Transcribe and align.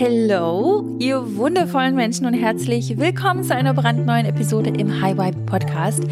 Hello, 0.00 0.96
ihr 1.00 1.34
wundervollen 1.34 1.96
Menschen 1.96 2.24
und 2.24 2.32
herzlich 2.32 2.98
willkommen 2.98 3.42
zu 3.42 3.52
einer 3.52 3.74
brandneuen 3.74 4.26
Episode 4.26 4.70
im 4.70 5.02
High 5.02 5.18
Vibe 5.18 5.44
Podcast. 5.44 6.04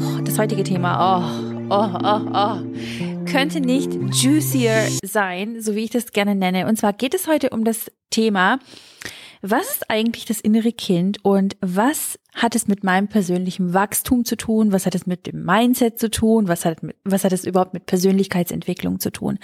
Oh, 0.00 0.20
das 0.24 0.40
heutige 0.40 0.64
Thema, 0.64 1.20
oh, 1.20 1.68
oh, 1.70 1.88
oh, 2.02 2.20
oh, 2.34 3.24
könnte 3.30 3.60
nicht 3.60 3.92
juicier 4.12 4.88
sein, 5.04 5.60
so 5.60 5.76
wie 5.76 5.84
ich 5.84 5.90
das 5.90 6.10
gerne 6.10 6.34
nenne. 6.34 6.66
Und 6.66 6.78
zwar 6.78 6.92
geht 6.92 7.14
es 7.14 7.28
heute 7.28 7.50
um 7.50 7.62
das 7.62 7.92
Thema, 8.10 8.58
was 9.40 9.70
ist 9.70 9.88
eigentlich 9.88 10.24
das 10.24 10.40
innere 10.40 10.72
Kind 10.72 11.24
und 11.24 11.56
was 11.60 12.18
hat 12.34 12.56
es 12.56 12.66
mit 12.66 12.82
meinem 12.82 13.06
persönlichen 13.06 13.72
Wachstum 13.72 14.24
zu 14.24 14.36
tun? 14.36 14.72
Was 14.72 14.84
hat 14.84 14.96
es 14.96 15.06
mit 15.06 15.28
dem 15.28 15.44
Mindset 15.44 16.00
zu 16.00 16.10
tun? 16.10 16.48
Was 16.48 16.64
hat, 16.64 16.78
was 17.04 17.22
hat 17.22 17.32
es 17.32 17.44
überhaupt 17.44 17.72
mit 17.72 17.86
Persönlichkeitsentwicklung 17.86 18.98
zu 18.98 19.12
tun? 19.12 19.38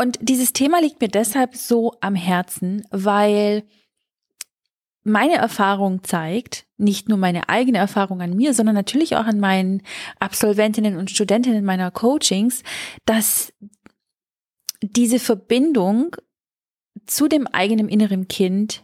Und 0.00 0.18
dieses 0.22 0.54
Thema 0.54 0.80
liegt 0.80 1.02
mir 1.02 1.08
deshalb 1.08 1.54
so 1.54 1.92
am 2.00 2.14
Herzen, 2.14 2.86
weil 2.90 3.64
meine 5.02 5.34
Erfahrung 5.34 6.02
zeigt, 6.02 6.64
nicht 6.78 7.10
nur 7.10 7.18
meine 7.18 7.50
eigene 7.50 7.76
Erfahrung 7.76 8.22
an 8.22 8.34
mir, 8.34 8.54
sondern 8.54 8.74
natürlich 8.74 9.16
auch 9.16 9.26
an 9.26 9.40
meinen 9.40 9.82
Absolventinnen 10.18 10.96
und 10.96 11.10
Studentinnen 11.10 11.66
meiner 11.66 11.90
Coachings, 11.90 12.62
dass 13.04 13.52
diese 14.80 15.18
Verbindung 15.18 16.16
zu 17.04 17.28
dem 17.28 17.46
eigenen 17.46 17.90
inneren 17.90 18.26
Kind, 18.26 18.82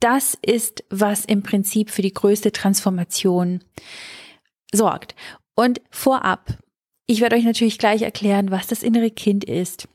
das 0.00 0.36
ist, 0.42 0.84
was 0.90 1.24
im 1.24 1.42
Prinzip 1.42 1.88
für 1.88 2.02
die 2.02 2.12
größte 2.12 2.52
Transformation 2.52 3.64
sorgt. 4.70 5.14
Und 5.54 5.80
vorab, 5.90 6.58
ich 7.08 7.20
werde 7.22 7.36
euch 7.36 7.44
natürlich 7.44 7.78
gleich 7.78 8.02
erklären, 8.02 8.50
was 8.50 8.66
das 8.68 8.82
innere 8.82 9.10
Kind 9.10 9.42
ist, 9.42 9.88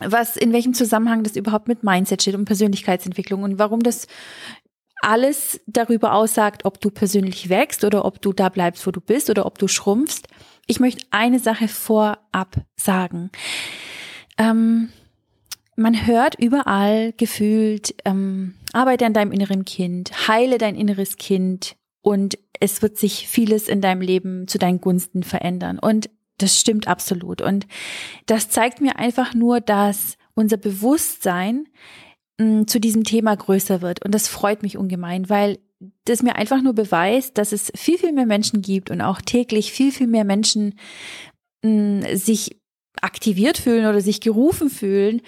was 0.00 0.36
in 0.36 0.52
welchem 0.52 0.74
Zusammenhang 0.74 1.22
das 1.22 1.36
überhaupt 1.36 1.68
mit 1.68 1.84
Mindset 1.84 2.22
steht 2.22 2.34
und 2.34 2.46
Persönlichkeitsentwicklung 2.46 3.42
und 3.42 3.58
warum 3.58 3.80
das 3.80 4.08
alles 5.02 5.60
darüber 5.66 6.14
aussagt, 6.14 6.64
ob 6.64 6.80
du 6.80 6.90
persönlich 6.90 7.50
wächst 7.50 7.84
oder 7.84 8.06
ob 8.06 8.22
du 8.22 8.32
da 8.32 8.48
bleibst, 8.48 8.86
wo 8.86 8.90
du 8.90 9.02
bist 9.02 9.28
oder 9.28 9.44
ob 9.44 9.58
du 9.58 9.68
schrumpfst. 9.68 10.26
Ich 10.66 10.80
möchte 10.80 11.04
eine 11.10 11.38
Sache 11.38 11.68
vorab 11.68 12.56
sagen. 12.74 13.30
Ähm, 14.38 14.88
man 15.76 16.06
hört 16.06 16.36
überall 16.36 17.12
gefühlt, 17.12 17.94
ähm, 18.06 18.54
arbeite 18.72 19.04
an 19.04 19.12
deinem 19.12 19.30
inneren 19.30 19.66
Kind, 19.66 20.26
heile 20.26 20.56
dein 20.56 20.74
inneres 20.74 21.18
Kind, 21.18 21.76
und 22.04 22.38
es 22.60 22.82
wird 22.82 22.98
sich 22.98 23.26
vieles 23.26 23.66
in 23.66 23.80
deinem 23.80 24.02
Leben 24.02 24.46
zu 24.46 24.58
deinen 24.58 24.80
Gunsten 24.80 25.22
verändern. 25.22 25.78
Und 25.78 26.10
das 26.38 26.58
stimmt 26.58 26.88
absolut. 26.88 27.40
Und 27.40 27.66
das 28.26 28.48
zeigt 28.48 28.80
mir 28.80 28.96
einfach 28.98 29.34
nur, 29.34 29.60
dass 29.60 30.16
unser 30.34 30.56
Bewusstsein 30.56 31.66
mh, 32.38 32.46
mm, 32.46 32.66
zu 32.66 32.80
diesem 32.80 33.04
Thema 33.04 33.36
größer 33.36 33.82
wird. 33.82 34.04
Und 34.04 34.14
das 34.14 34.28
freut 34.28 34.62
mich 34.62 34.76
ungemein, 34.76 35.28
weil 35.28 35.58
das 36.04 36.22
mir 36.22 36.36
einfach 36.36 36.62
nur 36.62 36.72
beweist, 36.72 37.38
dass 37.38 37.52
es 37.52 37.70
viel, 37.74 37.98
viel 37.98 38.12
mehr 38.12 38.26
Menschen 38.26 38.62
gibt 38.62 38.90
und 38.90 39.00
auch 39.00 39.20
täglich 39.20 39.72
viel, 39.72 39.92
viel 39.92 40.06
mehr 40.06 40.24
Menschen 40.24 40.78
mh, 41.62 41.70
mm, 41.70 42.16
sich 42.16 42.60
aktiviert 43.00 43.58
fühlen 43.58 43.86
oder 43.86 44.00
sich 44.00 44.20
gerufen 44.20 44.70
fühlen, 44.70 45.20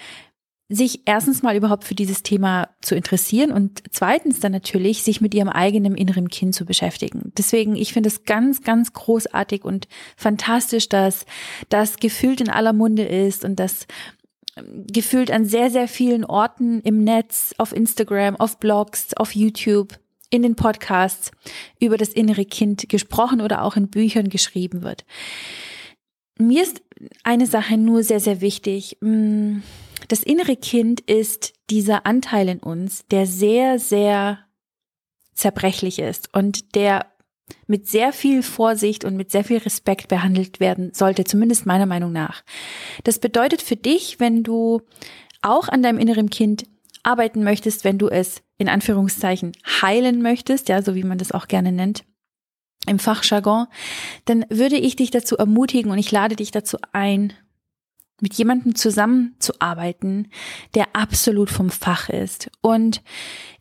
sich 0.69 1.03
erstens 1.05 1.43
mal 1.43 1.55
überhaupt 1.55 1.85
für 1.85 1.95
dieses 1.95 2.23
Thema 2.23 2.69
zu 2.81 2.95
interessieren 2.95 3.51
und 3.51 3.81
zweitens 3.89 4.41
dann 4.41 4.51
natürlich 4.51 5.03
sich 5.03 5.21
mit 5.21 5.33
ihrem 5.33 5.47
eigenen 5.47 5.95
inneren 5.95 6.27
Kind 6.27 6.55
zu 6.55 6.65
beschäftigen. 6.65 7.31
Deswegen, 7.37 7.75
ich 7.75 7.93
finde 7.93 8.09
es 8.09 8.25
ganz, 8.25 8.63
ganz 8.63 8.91
großartig 8.91 9.63
und 9.63 9.87
fantastisch, 10.17 10.89
dass 10.89 11.25
das 11.69 11.97
gefühlt 11.97 12.41
in 12.41 12.49
aller 12.49 12.73
Munde 12.73 13.03
ist 13.03 13.45
und 13.45 13.61
das 13.61 13.87
ähm, 14.57 14.85
gefühlt 14.91 15.31
an 15.31 15.45
sehr, 15.45 15.71
sehr 15.71 15.87
vielen 15.87 16.25
Orten 16.25 16.81
im 16.81 17.01
Netz, 17.01 17.55
auf 17.57 17.73
Instagram, 17.73 18.35
auf 18.35 18.59
Blogs, 18.59 19.13
auf 19.15 19.35
YouTube, 19.35 19.97
in 20.29 20.41
den 20.41 20.55
Podcasts 20.55 21.31
über 21.79 21.97
das 21.97 22.09
innere 22.09 22.43
Kind 22.43 22.89
gesprochen 22.89 23.39
oder 23.39 23.63
auch 23.63 23.77
in 23.77 23.87
Büchern 23.87 24.27
geschrieben 24.27 24.83
wird. 24.83 25.05
Mir 26.37 26.63
ist 26.63 26.81
eine 27.23 27.47
Sache 27.47 27.77
nur 27.77 28.03
sehr, 28.03 28.19
sehr 28.19 28.41
wichtig. 28.41 28.97
Hm, 29.01 29.63
das 30.07 30.23
innere 30.23 30.55
Kind 30.55 31.01
ist 31.01 31.53
dieser 31.69 32.05
Anteil 32.05 32.49
in 32.49 32.59
uns, 32.59 33.05
der 33.07 33.25
sehr, 33.25 33.79
sehr 33.79 34.39
zerbrechlich 35.33 35.99
ist 35.99 36.33
und 36.33 36.75
der 36.75 37.05
mit 37.65 37.87
sehr 37.87 38.11
viel 38.11 38.43
Vorsicht 38.43 39.05
und 39.05 39.15
mit 39.15 39.31
sehr 39.31 39.43
viel 39.43 39.57
Respekt 39.57 40.07
behandelt 40.09 40.59
werden 40.59 40.91
sollte, 40.93 41.23
zumindest 41.23 41.65
meiner 41.65 41.85
Meinung 41.85 42.11
nach. 42.11 42.43
Das 43.03 43.19
bedeutet 43.19 43.61
für 43.61 43.75
dich, 43.75 44.19
wenn 44.19 44.43
du 44.43 44.81
auch 45.41 45.69
an 45.69 45.83
deinem 45.83 45.99
inneren 45.99 46.29
Kind 46.29 46.65
arbeiten 47.03 47.43
möchtest, 47.43 47.83
wenn 47.83 47.97
du 47.97 48.09
es 48.09 48.41
in 48.57 48.67
Anführungszeichen 48.67 49.53
heilen 49.81 50.21
möchtest, 50.21 50.67
ja, 50.67 50.81
so 50.81 50.95
wie 50.95 51.03
man 51.03 51.17
das 51.17 51.31
auch 51.31 51.47
gerne 51.47 51.71
nennt, 51.71 52.03
im 52.85 52.99
Fachjargon, 52.99 53.67
dann 54.25 54.45
würde 54.49 54.77
ich 54.77 54.95
dich 54.95 55.11
dazu 55.11 55.37
ermutigen 55.37 55.91
und 55.91 55.99
ich 55.99 56.11
lade 56.11 56.35
dich 56.35 56.51
dazu 56.51 56.77
ein, 56.91 57.33
mit 58.21 58.33
jemandem 58.33 58.75
zusammenzuarbeiten, 58.75 60.29
der 60.75 60.87
absolut 60.93 61.49
vom 61.49 61.69
Fach 61.69 62.09
ist. 62.09 62.49
Und 62.61 63.01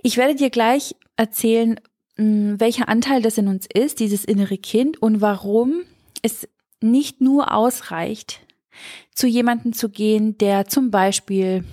ich 0.03 0.17
werde 0.17 0.35
dir 0.35 0.51
gleich 0.51 0.97
erzählen, 1.17 1.79
hm, 2.17 2.59
welcher 2.59 2.89
Anteil 2.89 3.23
das 3.23 3.39
in 3.39 3.49
uns 3.49 3.67
ist, 3.73 4.01
dieses 4.01 4.25
innere 4.25 4.59
Kind 4.59 5.01
und 5.03 5.21
warum 5.21 5.83
es 6.23 6.49
nicht 6.81 7.21
nur 7.21 7.53
ausreicht, 7.53 8.41
zu 9.15 9.27
jemandem 9.27 9.73
zu 9.73 9.89
gehen, 9.89 10.37
der 10.39 10.67
zum 10.67 10.91
Beispiel 10.91 11.65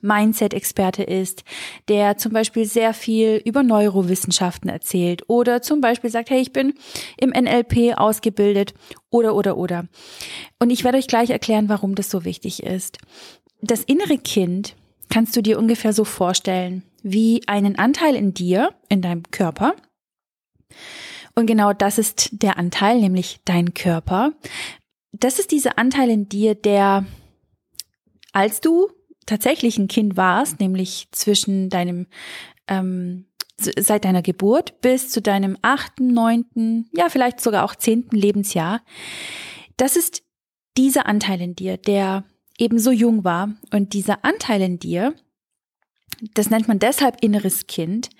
Mindset-Experte 0.00 1.02
ist, 1.02 1.44
der 1.88 2.16
zum 2.16 2.32
Beispiel 2.32 2.64
sehr 2.64 2.94
viel 2.94 3.40
über 3.44 3.62
Neurowissenschaften 3.62 4.70
erzählt 4.70 5.24
oder 5.28 5.62
zum 5.62 5.80
Beispiel 5.80 6.10
sagt, 6.10 6.30
hey, 6.30 6.40
ich 6.40 6.52
bin 6.52 6.74
im 7.16 7.30
NLP 7.30 7.96
ausgebildet 7.96 8.74
oder, 9.10 9.34
oder, 9.34 9.56
oder. 9.56 9.86
Und 10.58 10.70
ich 10.70 10.84
werde 10.84 10.98
euch 10.98 11.08
gleich 11.08 11.30
erklären, 11.30 11.68
warum 11.68 11.94
das 11.94 12.10
so 12.10 12.24
wichtig 12.24 12.62
ist. 12.62 12.98
Das 13.60 13.84
innere 13.84 14.18
Kind 14.18 14.74
kannst 15.10 15.36
du 15.36 15.42
dir 15.42 15.58
ungefähr 15.58 15.92
so 15.92 16.04
vorstellen 16.04 16.82
wie 17.02 17.42
einen 17.46 17.78
Anteil 17.78 18.14
in 18.14 18.34
dir, 18.34 18.74
in 18.88 19.02
deinem 19.02 19.22
Körper. 19.30 19.74
Und 21.34 21.46
genau 21.46 21.72
das 21.72 21.98
ist 21.98 22.42
der 22.42 22.58
Anteil, 22.58 23.00
nämlich 23.00 23.40
dein 23.44 23.74
Körper. 23.74 24.32
Das 25.12 25.38
ist 25.38 25.50
dieser 25.50 25.78
Anteil 25.78 26.10
in 26.10 26.28
dir, 26.28 26.54
der, 26.54 27.06
als 28.32 28.60
du 28.60 28.88
tatsächlich 29.26 29.78
ein 29.78 29.88
Kind 29.88 30.16
warst, 30.16 30.60
nämlich 30.60 31.08
zwischen 31.12 31.68
deinem 31.70 32.06
ähm, 32.68 33.26
seit 33.56 34.04
deiner 34.04 34.22
Geburt 34.22 34.80
bis 34.80 35.10
zu 35.10 35.20
deinem 35.20 35.56
achten, 35.62 36.12
neunten, 36.12 36.88
ja 36.92 37.08
vielleicht 37.08 37.40
sogar 37.40 37.64
auch 37.64 37.74
zehnten 37.74 38.16
Lebensjahr, 38.16 38.82
das 39.76 39.96
ist 39.96 40.22
dieser 40.76 41.06
Anteil 41.06 41.40
in 41.40 41.54
dir, 41.54 41.76
der 41.76 42.24
eben 42.58 42.78
so 42.78 42.90
jung 42.90 43.24
war. 43.24 43.54
Und 43.72 43.92
dieser 43.92 44.24
Anteil 44.24 44.62
in 44.62 44.78
dir, 44.78 45.14
das 46.34 46.50
nennt 46.50 46.68
man 46.68 46.78
deshalb 46.78 47.22
inneres 47.22 47.66
Kind, 47.66 48.10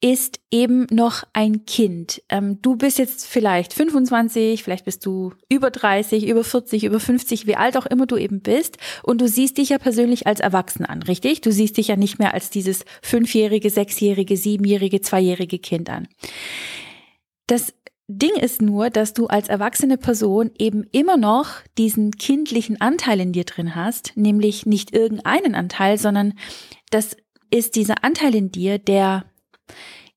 ist 0.00 0.38
eben 0.52 0.86
noch 0.90 1.24
ein 1.32 1.64
Kind. 1.66 2.22
Ähm, 2.28 2.62
du 2.62 2.76
bist 2.76 2.98
jetzt 2.98 3.26
vielleicht 3.26 3.74
25, 3.74 4.62
vielleicht 4.62 4.84
bist 4.84 5.04
du 5.04 5.32
über 5.48 5.70
30, 5.70 6.28
über 6.28 6.44
40, 6.44 6.84
über 6.84 7.00
50, 7.00 7.46
wie 7.48 7.56
alt 7.56 7.76
auch 7.76 7.86
immer 7.86 8.06
du 8.06 8.16
eben 8.16 8.40
bist. 8.40 8.78
Und 9.02 9.20
du 9.20 9.26
siehst 9.26 9.58
dich 9.58 9.70
ja 9.70 9.78
persönlich 9.78 10.26
als 10.26 10.38
Erwachsen 10.38 10.84
an, 10.84 11.02
richtig? 11.02 11.40
Du 11.40 11.50
siehst 11.50 11.76
dich 11.78 11.88
ja 11.88 11.96
nicht 11.96 12.20
mehr 12.20 12.32
als 12.32 12.50
dieses 12.50 12.84
fünfjährige, 13.02 13.70
sechsjährige, 13.70 14.36
siebenjährige, 14.36 15.00
zweijährige 15.00 15.58
Kind 15.58 15.90
an. 15.90 16.06
Das 17.48 17.74
Ding 18.06 18.36
ist 18.40 18.62
nur, 18.62 18.90
dass 18.90 19.14
du 19.14 19.26
als 19.26 19.48
erwachsene 19.48 19.98
Person 19.98 20.50
eben 20.58 20.84
immer 20.92 21.16
noch 21.16 21.48
diesen 21.76 22.12
kindlichen 22.12 22.80
Anteil 22.80 23.20
in 23.20 23.32
dir 23.32 23.44
drin 23.44 23.74
hast, 23.74 24.12
nämlich 24.14 24.64
nicht 24.64 24.94
irgendeinen 24.94 25.54
Anteil, 25.54 25.98
sondern 25.98 26.34
das 26.90 27.16
ist 27.50 27.74
dieser 27.76 28.04
Anteil 28.04 28.34
in 28.34 28.50
dir, 28.50 28.78
der 28.78 29.24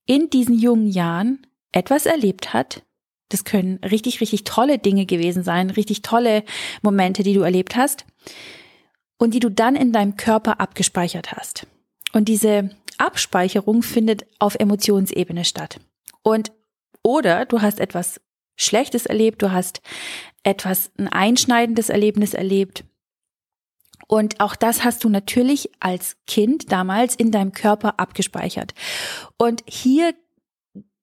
in 0.06 0.30
diesen 0.30 0.58
jungen 0.58 0.88
Jahren 0.88 1.48
etwas 1.72 2.06
erlebt 2.06 2.54
hat. 2.54 2.84
Das 3.30 3.44
können 3.44 3.78
richtig, 3.84 4.20
richtig 4.20 4.44
tolle 4.44 4.78
Dinge 4.78 5.06
gewesen 5.06 5.44
sein, 5.44 5.70
richtig 5.70 6.02
tolle 6.02 6.44
Momente, 6.82 7.24
die 7.24 7.34
du 7.34 7.42
erlebt 7.42 7.76
hast 7.76 8.06
und 9.18 9.34
die 9.34 9.40
du 9.40 9.50
dann 9.50 9.76
in 9.76 9.94
deinem 9.94 10.18
Körper 10.18 10.60
abgespeichert 10.60 11.32
hast. 11.32 11.66
Und 12.14 12.28
diese 12.28 12.72
Abspeicherung 12.98 13.84
findet 13.84 14.26
auf 14.40 14.56
Emotionsebene 14.56 15.46
statt. 15.46 15.80
Und 16.24 16.52
oder 17.04 17.46
du 17.46 17.62
hast 17.62 17.80
etwas 17.80 18.20
Schlechtes 18.58 19.06
erlebt, 19.06 19.42
du 19.42 19.52
hast 19.52 19.82
etwas, 20.44 20.92
ein 20.98 21.08
einschneidendes 21.08 21.90
Erlebnis 21.90 22.34
erlebt 22.34 22.84
und 24.08 24.40
auch 24.40 24.56
das 24.56 24.84
hast 24.84 25.04
du 25.04 25.10
natürlich 25.10 25.70
als 25.80 26.18
Kind 26.28 26.72
damals 26.72 27.16
in 27.16 27.32
deinem 27.32 27.52
Körper 27.52 28.00
abgespeichert. 28.00 28.74
Und 29.38 29.64
hier 29.68 30.14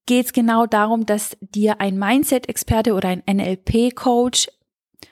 geht 0.07 0.27
es 0.27 0.33
genau 0.33 0.67
darum, 0.67 1.07
dass 1.07 1.37
dir 1.41 1.81
ein 1.81 1.99
Mindset-Experte 1.99 2.95
oder 2.95 3.11
ein 3.11 3.23
NLP-Coach 3.31 4.49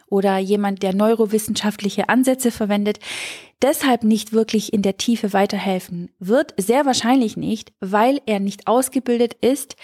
oder 0.09 0.39
jemand, 0.39 0.83
der 0.83 0.95
neurowissenschaftliche 0.95 2.09
Ansätze 2.09 2.51
verwendet, 2.51 2.99
deshalb 3.63 4.05
nicht 4.05 4.33
wirklich 4.33 4.73
in 4.73 4.83
der 4.83 4.97
Tiefe 4.97 5.33
weiterhelfen 5.33 6.11
wird, 6.19 6.55
sehr 6.57 6.87
wahrscheinlich 6.87 7.37
nicht, 7.37 7.73
weil 7.81 8.21
er 8.27 8.41
nicht 8.41 8.69
ausgebildet 8.69 9.35
ist, 9.35 9.77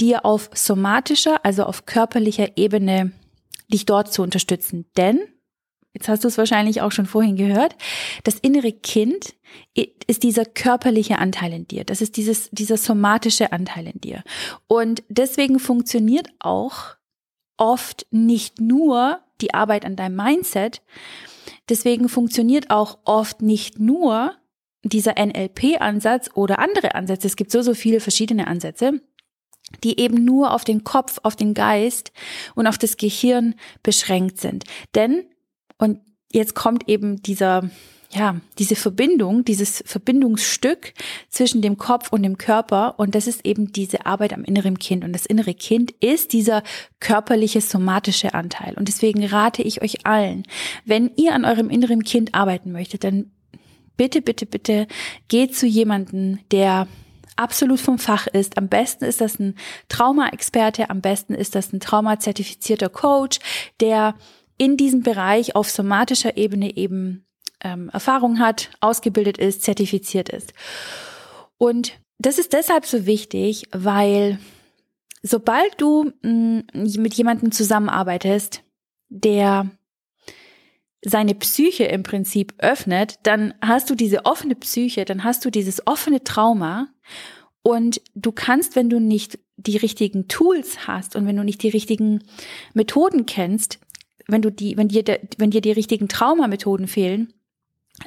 dir 0.00 0.24
auf 0.24 0.50
somatischer, 0.54 1.44
also 1.44 1.64
auf 1.64 1.86
körperlicher 1.86 2.56
Ebene 2.56 3.12
dich 3.68 3.86
dort 3.86 4.12
zu 4.12 4.22
unterstützen. 4.22 4.86
Denn 4.96 5.20
jetzt 5.96 6.08
hast 6.08 6.24
du 6.24 6.28
es 6.28 6.36
wahrscheinlich 6.36 6.82
auch 6.82 6.92
schon 6.92 7.06
vorhin 7.06 7.36
gehört, 7.36 7.74
das 8.24 8.36
innere 8.36 8.72
Kind 8.72 9.34
ist 10.06 10.22
dieser 10.22 10.44
körperliche 10.44 11.18
Anteil 11.18 11.52
in 11.52 11.66
dir. 11.66 11.84
Das 11.84 12.02
ist 12.02 12.16
dieses, 12.16 12.50
dieser 12.50 12.76
somatische 12.76 13.52
Anteil 13.52 13.86
in 13.86 14.00
dir. 14.00 14.22
Und 14.66 15.02
deswegen 15.08 15.58
funktioniert 15.58 16.28
auch 16.38 16.96
oft 17.56 18.06
nicht 18.10 18.60
nur 18.60 19.20
die 19.40 19.54
Arbeit 19.54 19.86
an 19.86 19.96
deinem 19.96 20.16
Mindset. 20.16 20.82
Deswegen 21.68 22.08
funktioniert 22.08 22.70
auch 22.70 22.98
oft 23.04 23.40
nicht 23.40 23.78
nur 23.78 24.34
dieser 24.82 25.14
NLP-Ansatz 25.18 26.30
oder 26.34 26.58
andere 26.58 26.94
Ansätze. 26.94 27.26
Es 27.26 27.36
gibt 27.36 27.50
so, 27.50 27.62
so 27.62 27.72
viele 27.72 28.00
verschiedene 28.00 28.46
Ansätze, 28.46 29.00
die 29.82 29.98
eben 29.98 30.24
nur 30.24 30.52
auf 30.52 30.64
den 30.64 30.84
Kopf, 30.84 31.18
auf 31.22 31.36
den 31.36 31.54
Geist 31.54 32.12
und 32.54 32.66
auf 32.66 32.76
das 32.76 32.98
Gehirn 32.98 33.54
beschränkt 33.82 34.38
sind. 34.38 34.64
Denn 34.94 35.24
und 35.78 36.00
jetzt 36.32 36.54
kommt 36.54 36.88
eben 36.88 37.22
dieser, 37.22 37.68
ja, 38.10 38.36
diese 38.58 38.76
Verbindung, 38.76 39.44
dieses 39.44 39.82
Verbindungsstück 39.86 40.92
zwischen 41.28 41.62
dem 41.62 41.76
Kopf 41.76 42.12
und 42.12 42.22
dem 42.22 42.38
Körper. 42.38 42.98
Und 42.98 43.14
das 43.14 43.26
ist 43.26 43.44
eben 43.44 43.72
diese 43.72 44.06
Arbeit 44.06 44.32
am 44.32 44.44
inneren 44.44 44.78
Kind. 44.78 45.04
Und 45.04 45.12
das 45.12 45.26
innere 45.26 45.54
Kind 45.54 45.92
ist 46.00 46.32
dieser 46.32 46.62
körperliche, 47.00 47.60
somatische 47.60 48.34
Anteil. 48.34 48.74
Und 48.74 48.88
deswegen 48.88 49.24
rate 49.24 49.62
ich 49.62 49.82
euch 49.82 50.06
allen, 50.06 50.44
wenn 50.84 51.10
ihr 51.16 51.34
an 51.34 51.44
eurem 51.44 51.70
inneren 51.70 52.04
Kind 52.04 52.34
arbeiten 52.34 52.72
möchtet, 52.72 53.04
dann 53.04 53.30
bitte, 53.96 54.22
bitte, 54.22 54.46
bitte 54.46 54.86
geht 55.28 55.56
zu 55.56 55.66
jemanden, 55.66 56.40
der 56.50 56.86
absolut 57.36 57.80
vom 57.80 57.98
Fach 57.98 58.26
ist. 58.26 58.56
Am 58.56 58.68
besten 58.68 59.04
ist 59.04 59.20
das 59.20 59.38
ein 59.38 59.56
Trauma-Experte, 59.88 60.90
am 60.90 61.00
besten 61.00 61.34
ist 61.34 61.54
das 61.54 61.72
ein 61.72 61.80
traumazertifizierter 61.80 62.88
Coach, 62.88 63.38
der 63.80 64.14
in 64.58 64.76
diesem 64.76 65.02
Bereich 65.02 65.54
auf 65.54 65.70
somatischer 65.70 66.36
Ebene 66.36 66.76
eben 66.76 67.26
ähm, 67.62 67.88
Erfahrung 67.90 68.38
hat, 68.38 68.70
ausgebildet 68.80 69.38
ist, 69.38 69.62
zertifiziert 69.62 70.28
ist. 70.28 70.52
Und 71.58 71.98
das 72.18 72.38
ist 72.38 72.52
deshalb 72.52 72.86
so 72.86 73.06
wichtig, 73.06 73.68
weil 73.72 74.38
sobald 75.22 75.80
du 75.80 76.12
mh, 76.22 76.62
mm, 76.72 77.00
mit 77.00 77.14
jemandem 77.14 77.52
zusammenarbeitest, 77.52 78.62
der 79.08 79.70
seine 81.04 81.34
Psyche 81.34 81.84
im 81.84 82.02
Prinzip 82.02 82.54
öffnet, 82.58 83.20
dann 83.22 83.54
hast 83.62 83.90
du 83.90 83.94
diese 83.94 84.24
offene 84.24 84.56
Psyche, 84.56 85.04
dann 85.04 85.22
hast 85.22 85.44
du 85.44 85.50
dieses 85.50 85.86
offene 85.86 86.24
Trauma 86.24 86.88
und 87.62 88.00
du 88.14 88.32
kannst, 88.32 88.76
wenn 88.76 88.90
du 88.90 88.98
nicht 88.98 89.38
die 89.56 89.76
richtigen 89.76 90.28
Tools 90.28 90.86
hast 90.86 91.16
und 91.16 91.26
wenn 91.26 91.36
du 91.36 91.44
nicht 91.44 91.62
die 91.62 91.68
richtigen 91.68 92.24
Methoden 92.74 93.26
kennst, 93.26 93.78
wenn 94.28 94.42
du 94.42 94.50
die, 94.50 94.76
wenn 94.76 94.88
dir, 94.88 95.04
wenn 95.38 95.50
dir 95.50 95.60
die 95.60 95.72
richtigen 95.72 96.08
Traumamethoden 96.08 96.88
fehlen, 96.88 97.32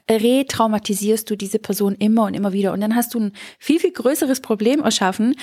retraumatisierst 0.10 1.30
du 1.30 1.36
diese 1.36 1.60
Person 1.60 1.96
immer 1.96 2.26
und 2.26 2.34
immer 2.34 2.54
wieder. 2.54 2.74
Und 2.74 2.82
dann 2.82 2.96
hast 2.96 3.14
du 3.14 3.20
ein 3.20 3.34
viel, 3.58 3.80
viel 3.80 3.92
größeres 3.92 4.42
Problem 4.42 4.82
erschaffen, 4.82 5.36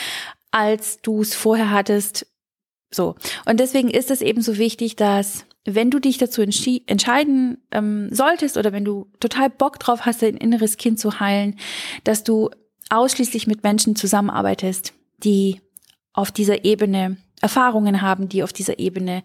als 0.50 1.00
du 1.02 1.22
es 1.22 1.34
vorher 1.34 1.70
hattest. 1.70 2.26
So. 2.90 3.16
Und 3.44 3.58
deswegen 3.58 3.90
ist 3.90 4.10
es 4.10 4.22
eben 4.22 4.42
so 4.42 4.58
wichtig, 4.58 4.96
dass 4.96 5.44
wenn 5.64 5.90
du 5.90 5.98
dich 5.98 6.18
dazu 6.18 6.42
entscheiden 6.42 7.58
ähm, 7.72 8.08
solltest 8.12 8.56
oder 8.56 8.72
wenn 8.72 8.84
du 8.84 9.10
total 9.18 9.50
Bock 9.50 9.80
drauf 9.80 10.06
hast, 10.06 10.22
dein 10.22 10.36
inneres 10.36 10.76
Kind 10.76 11.00
zu 11.00 11.18
heilen, 11.18 11.58
dass 12.04 12.22
du 12.22 12.50
ausschließlich 12.88 13.48
mit 13.48 13.64
Menschen 13.64 13.96
zusammenarbeitest, 13.96 14.94
die 15.18 15.60
auf 16.12 16.30
dieser 16.30 16.64
Ebene 16.64 17.16
Erfahrungen 17.46 18.02
haben, 18.02 18.28
die 18.28 18.42
auf 18.42 18.52
dieser 18.52 18.78
Ebene 18.80 19.22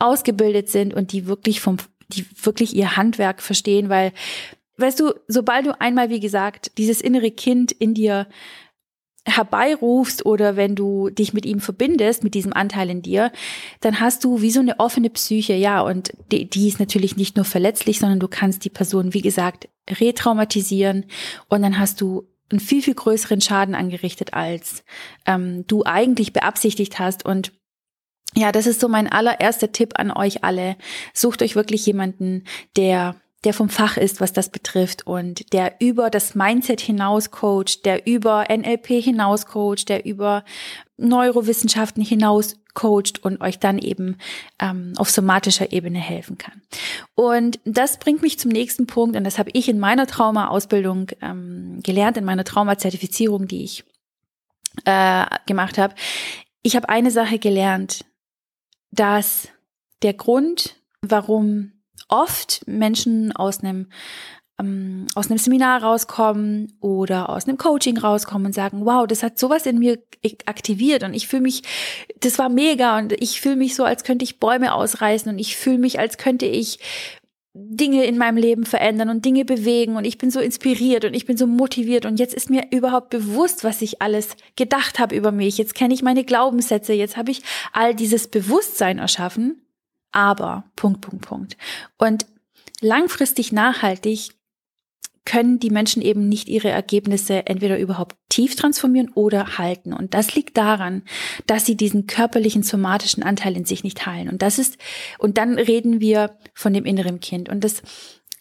ausgebildet 0.00 0.70
sind 0.70 0.94
und 0.94 1.12
die 1.12 1.26
wirklich 1.26 1.60
vom, 1.60 1.76
die 2.08 2.24
wirklich 2.42 2.74
ihr 2.74 2.96
Handwerk 2.96 3.42
verstehen, 3.42 3.90
weil, 3.90 4.12
weißt 4.78 4.98
du, 4.98 5.12
sobald 5.26 5.66
du 5.66 5.78
einmal, 5.78 6.08
wie 6.08 6.20
gesagt, 6.20 6.72
dieses 6.78 7.02
innere 7.02 7.30
Kind 7.30 7.72
in 7.72 7.92
dir 7.92 8.26
herbeirufst 9.26 10.24
oder 10.24 10.56
wenn 10.56 10.74
du 10.74 11.10
dich 11.10 11.34
mit 11.34 11.44
ihm 11.44 11.60
verbindest, 11.60 12.24
mit 12.24 12.32
diesem 12.32 12.54
Anteil 12.54 12.88
in 12.88 13.02
dir, 13.02 13.30
dann 13.80 14.00
hast 14.00 14.24
du 14.24 14.40
wie 14.40 14.50
so 14.50 14.60
eine 14.60 14.80
offene 14.80 15.10
Psyche, 15.10 15.52
ja, 15.52 15.82
und 15.82 16.12
die, 16.32 16.48
die 16.48 16.68
ist 16.68 16.80
natürlich 16.80 17.16
nicht 17.16 17.36
nur 17.36 17.44
verletzlich, 17.44 17.98
sondern 17.98 18.20
du 18.20 18.28
kannst 18.28 18.64
die 18.64 18.70
Person, 18.70 19.12
wie 19.12 19.20
gesagt, 19.20 19.68
retraumatisieren 19.90 21.04
und 21.48 21.60
dann 21.60 21.78
hast 21.78 22.00
du 22.00 22.26
einen 22.50 22.60
viel, 22.60 22.82
viel 22.82 22.94
größeren 22.94 23.40
Schaden 23.40 23.74
angerichtet, 23.74 24.34
als 24.34 24.84
ähm, 25.26 25.66
du 25.66 25.84
eigentlich 25.84 26.32
beabsichtigt 26.32 26.98
hast. 26.98 27.24
Und 27.24 27.52
ja, 28.34 28.52
das 28.52 28.66
ist 28.66 28.80
so 28.80 28.88
mein 28.88 29.10
allererster 29.10 29.72
Tipp 29.72 29.94
an 29.96 30.10
euch 30.10 30.44
alle. 30.44 30.76
Sucht 31.14 31.42
euch 31.42 31.56
wirklich 31.56 31.86
jemanden, 31.86 32.44
der 32.76 33.16
der 33.44 33.54
vom 33.54 33.68
Fach 33.68 33.96
ist, 33.96 34.20
was 34.20 34.32
das 34.32 34.48
betrifft 34.48 35.06
und 35.06 35.52
der 35.52 35.76
über 35.80 36.10
das 36.10 36.34
Mindset 36.34 36.80
hinaus 36.80 37.30
coacht, 37.30 37.84
der 37.84 38.06
über 38.06 38.46
NLP 38.50 39.00
hinaus 39.00 39.46
coacht, 39.46 39.88
der 39.88 40.04
über 40.04 40.44
Neurowissenschaften 40.96 42.02
hinaus 42.02 42.56
coacht 42.74 43.22
und 43.22 43.40
euch 43.40 43.60
dann 43.60 43.78
eben 43.78 44.18
ähm, 44.58 44.92
auf 44.96 45.10
somatischer 45.10 45.72
Ebene 45.72 46.00
helfen 46.00 46.36
kann. 46.36 46.62
Und 47.14 47.60
das 47.64 47.98
bringt 47.98 48.22
mich 48.22 48.40
zum 48.40 48.50
nächsten 48.50 48.86
Punkt 48.86 49.16
und 49.16 49.22
das 49.22 49.38
habe 49.38 49.50
ich 49.52 49.68
in 49.68 49.78
meiner 49.78 50.08
Trauma-Ausbildung 50.08 51.08
ähm, 51.22 51.80
gelernt, 51.84 52.16
in 52.16 52.24
meiner 52.24 52.44
Trauma-Zertifizierung, 52.44 53.46
die 53.46 53.62
ich 53.62 53.84
äh, 54.84 55.26
gemacht 55.46 55.78
habe. 55.78 55.94
Ich 56.62 56.74
habe 56.74 56.88
eine 56.88 57.12
Sache 57.12 57.38
gelernt, 57.38 58.04
dass 58.90 59.48
der 60.02 60.14
Grund, 60.14 60.76
warum 61.02 61.72
oft 62.08 62.66
Menschen 62.66 63.32
aus 63.32 63.60
einem 63.60 63.88
ähm, 64.58 65.06
aus 65.14 65.30
einem 65.30 65.38
Seminar 65.38 65.82
rauskommen 65.82 66.76
oder 66.80 67.28
aus 67.28 67.46
einem 67.46 67.58
Coaching 67.58 67.96
rauskommen 67.96 68.46
und 68.46 68.52
sagen, 68.52 68.84
wow, 68.84 69.06
das 69.06 69.22
hat 69.22 69.38
sowas 69.38 69.66
in 69.66 69.78
mir 69.78 69.98
aktiviert 70.46 71.04
und 71.04 71.14
ich 71.14 71.28
fühle 71.28 71.42
mich, 71.42 71.62
das 72.20 72.38
war 72.38 72.48
mega 72.48 72.98
und 72.98 73.12
ich 73.12 73.40
fühle 73.40 73.56
mich 73.56 73.76
so, 73.76 73.84
als 73.84 74.02
könnte 74.02 74.24
ich 74.24 74.40
Bäume 74.40 74.74
ausreißen 74.74 75.30
und 75.30 75.38
ich 75.38 75.56
fühle 75.56 75.78
mich, 75.78 76.00
als 76.00 76.18
könnte 76.18 76.46
ich 76.46 76.80
Dinge 77.60 78.04
in 78.04 78.18
meinem 78.18 78.36
Leben 78.36 78.64
verändern 78.64 79.08
und 79.08 79.24
Dinge 79.24 79.44
bewegen 79.44 79.96
und 79.96 80.04
ich 80.04 80.18
bin 80.18 80.30
so 80.30 80.40
inspiriert 80.40 81.04
und 81.04 81.14
ich 81.14 81.26
bin 81.26 81.36
so 81.36 81.46
motiviert 81.46 82.06
und 82.06 82.18
jetzt 82.18 82.34
ist 82.34 82.50
mir 82.50 82.66
überhaupt 82.70 83.10
bewusst, 83.10 83.64
was 83.64 83.82
ich 83.82 84.00
alles 84.02 84.36
gedacht 84.56 84.98
habe 84.98 85.14
über 85.14 85.32
mich. 85.32 85.58
Jetzt 85.58 85.74
kenne 85.74 85.94
ich 85.94 86.02
meine 86.02 86.24
Glaubenssätze, 86.24 86.92
jetzt 86.92 87.16
habe 87.16 87.30
ich 87.30 87.42
all 87.72 87.94
dieses 87.94 88.28
Bewusstsein 88.28 88.98
erschaffen 88.98 89.62
aber, 90.12 90.64
Punkt, 90.76 91.00
Punkt, 91.00 91.26
Punkt. 91.26 91.56
Und 91.98 92.26
langfristig 92.80 93.52
nachhaltig 93.52 94.30
können 95.28 95.60
die 95.60 95.68
Menschen 95.68 96.00
eben 96.00 96.26
nicht 96.26 96.48
ihre 96.48 96.70
Ergebnisse 96.70 97.46
entweder 97.46 97.78
überhaupt 97.78 98.16
tief 98.30 98.56
transformieren 98.56 99.12
oder 99.12 99.58
halten. 99.58 99.92
Und 99.92 100.14
das 100.14 100.34
liegt 100.34 100.56
daran, 100.56 101.02
dass 101.46 101.66
sie 101.66 101.76
diesen 101.76 102.06
körperlichen 102.06 102.62
somatischen 102.62 103.22
Anteil 103.22 103.54
in 103.54 103.66
sich 103.66 103.84
nicht 103.84 104.06
heilen. 104.06 104.30
Und 104.30 104.40
das 104.40 104.58
ist, 104.58 104.78
und 105.18 105.36
dann 105.36 105.58
reden 105.58 106.00
wir 106.00 106.38
von 106.54 106.72
dem 106.72 106.86
inneren 106.86 107.20
Kind. 107.20 107.50
Und 107.50 107.62
das 107.62 107.82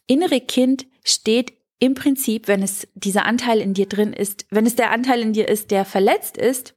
innere 0.05 0.39
Kind 0.39 0.87
steht 1.03 1.57
im 1.79 1.93
Prinzip, 1.93 2.47
wenn 2.47 2.63
es 2.63 2.87
dieser 2.95 3.25
Anteil 3.25 3.59
in 3.59 3.73
dir 3.73 3.87
drin 3.87 4.13
ist, 4.13 4.45
wenn 4.49 4.65
es 4.65 4.77
der 4.77 4.91
Anteil 4.91 5.19
in 5.19 5.33
dir 5.33 5.49
ist, 5.49 5.71
der 5.71 5.83
verletzt 5.83 6.37
ist, 6.37 6.73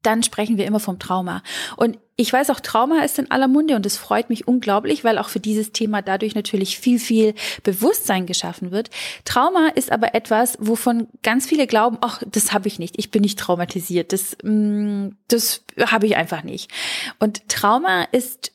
dann 0.00 0.22
sprechen 0.22 0.56
wir 0.56 0.64
immer 0.64 0.80
vom 0.80 0.98
Trauma. 0.98 1.42
Und 1.76 1.98
ich 2.16 2.32
weiß 2.32 2.50
auch, 2.50 2.60
Trauma 2.60 3.02
ist 3.02 3.18
in 3.18 3.30
aller 3.30 3.48
Munde 3.48 3.74
und 3.74 3.84
es 3.86 3.96
freut 3.96 4.28
mich 4.28 4.46
unglaublich, 4.46 5.02
weil 5.02 5.18
auch 5.18 5.28
für 5.28 5.40
dieses 5.40 5.72
Thema 5.72 6.00
dadurch 6.00 6.34
natürlich 6.36 6.78
viel, 6.78 7.00
viel 7.00 7.34
Bewusstsein 7.64 8.26
geschaffen 8.26 8.70
wird. 8.70 8.90
Trauma 9.24 9.68
ist 9.74 9.90
aber 9.90 10.14
etwas, 10.14 10.56
wovon 10.60 11.08
ganz 11.22 11.46
viele 11.46 11.66
glauben, 11.66 11.98
ach, 12.02 12.22
das 12.30 12.52
habe 12.52 12.68
ich 12.68 12.78
nicht, 12.78 12.98
ich 12.98 13.10
bin 13.10 13.22
nicht 13.22 13.38
traumatisiert, 13.38 14.12
das, 14.12 14.36
mm, 14.44 15.08
das 15.26 15.64
habe 15.86 16.06
ich 16.06 16.16
einfach 16.16 16.44
nicht. 16.44 16.70
Und 17.18 17.48
Trauma 17.48 18.04
ist 18.12 18.52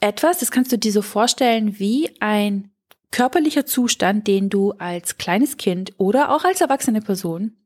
etwas, 0.00 0.38
das 0.38 0.50
kannst 0.50 0.72
du 0.72 0.78
dir 0.78 0.92
so 0.92 1.02
vorstellen 1.02 1.78
wie 1.78 2.10
ein 2.20 2.70
körperlicher 3.12 3.66
Zustand, 3.66 4.26
den 4.26 4.50
du 4.50 4.72
als 4.72 5.16
kleines 5.16 5.56
Kind 5.56 5.92
oder 5.96 6.34
auch 6.34 6.44
als 6.44 6.60
erwachsene 6.60 7.00
Person 7.00 7.56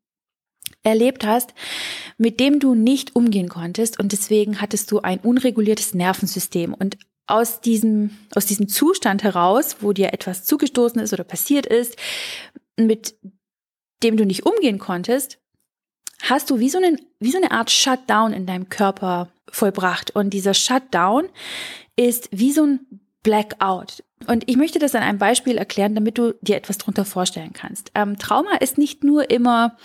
erlebt 0.82 1.26
hast, 1.26 1.54
mit 2.18 2.40
dem 2.40 2.60
du 2.60 2.74
nicht 2.74 3.16
umgehen 3.16 3.48
konntest 3.48 3.98
und 3.98 4.12
deswegen 4.12 4.60
hattest 4.60 4.90
du 4.90 5.00
ein 5.00 5.20
unreguliertes 5.20 5.94
Nervensystem 5.94 6.74
und 6.74 6.96
aus 7.26 7.60
diesem, 7.60 8.10
aus 8.34 8.46
diesem 8.46 8.68
Zustand 8.68 9.22
heraus, 9.22 9.76
wo 9.80 9.92
dir 9.92 10.12
etwas 10.12 10.44
zugestoßen 10.44 11.00
ist 11.00 11.12
oder 11.12 11.24
passiert 11.24 11.66
ist, 11.66 11.96
mit 12.76 13.14
dem 14.02 14.16
du 14.16 14.24
nicht 14.24 14.44
umgehen 14.44 14.78
konntest, 14.78 15.38
hast 16.22 16.50
du 16.50 16.58
wie 16.58 16.68
so, 16.68 16.78
eine, 16.78 16.96
wie 17.18 17.30
so 17.30 17.38
eine 17.38 17.52
Art 17.52 17.70
Shutdown 17.70 18.32
in 18.32 18.46
deinem 18.46 18.68
Körper 18.68 19.28
vollbracht. 19.48 20.14
Und 20.14 20.30
dieser 20.30 20.54
Shutdown 20.54 21.28
ist 21.96 22.28
wie 22.32 22.52
so 22.52 22.64
ein 22.64 22.80
Blackout. 23.22 24.02
Und 24.26 24.44
ich 24.48 24.56
möchte 24.56 24.78
das 24.78 24.94
an 24.94 25.02
einem 25.02 25.18
Beispiel 25.18 25.56
erklären, 25.56 25.94
damit 25.94 26.18
du 26.18 26.34
dir 26.42 26.56
etwas 26.56 26.78
darunter 26.78 27.04
vorstellen 27.04 27.52
kannst. 27.54 27.90
Ähm, 27.94 28.18
Trauma 28.18 28.56
ist 28.60 28.76
nicht 28.76 29.02
nur 29.02 29.30
immer, 29.30 29.76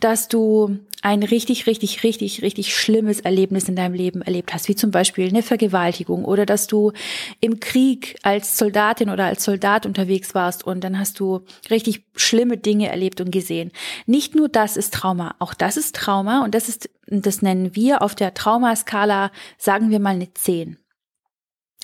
dass 0.00 0.28
du 0.28 0.78
ein 1.00 1.22
richtig, 1.22 1.66
richtig, 1.66 2.02
richtig, 2.02 2.42
richtig 2.42 2.74
schlimmes 2.74 3.20
Erlebnis 3.20 3.68
in 3.68 3.76
deinem 3.76 3.94
Leben 3.94 4.22
erlebt 4.22 4.52
hast, 4.52 4.68
wie 4.68 4.74
zum 4.74 4.90
Beispiel 4.90 5.28
eine 5.28 5.42
Vergewaltigung 5.42 6.24
oder 6.24 6.46
dass 6.46 6.66
du 6.66 6.92
im 7.40 7.60
Krieg 7.60 8.16
als 8.22 8.56
Soldatin 8.56 9.10
oder 9.10 9.26
als 9.26 9.44
Soldat 9.44 9.84
unterwegs 9.84 10.34
warst 10.34 10.66
und 10.66 10.82
dann 10.82 10.98
hast 10.98 11.20
du 11.20 11.42
richtig 11.70 12.04
schlimme 12.16 12.56
Dinge 12.56 12.88
erlebt 12.88 13.20
und 13.20 13.30
gesehen. 13.30 13.70
Nicht 14.06 14.34
nur 14.34 14.48
das 14.48 14.76
ist 14.76 14.94
Trauma, 14.94 15.34
auch 15.38 15.54
das 15.54 15.76
ist 15.76 15.94
Trauma 15.94 16.42
und 16.42 16.54
das 16.54 16.68
ist, 16.68 16.88
das 17.06 17.42
nennen 17.42 17.76
wir 17.76 18.00
auf 18.00 18.14
der 18.14 18.32
Traumaskala, 18.32 19.30
sagen 19.58 19.90
wir 19.90 20.00
mal 20.00 20.14
eine 20.14 20.32
10. 20.32 20.78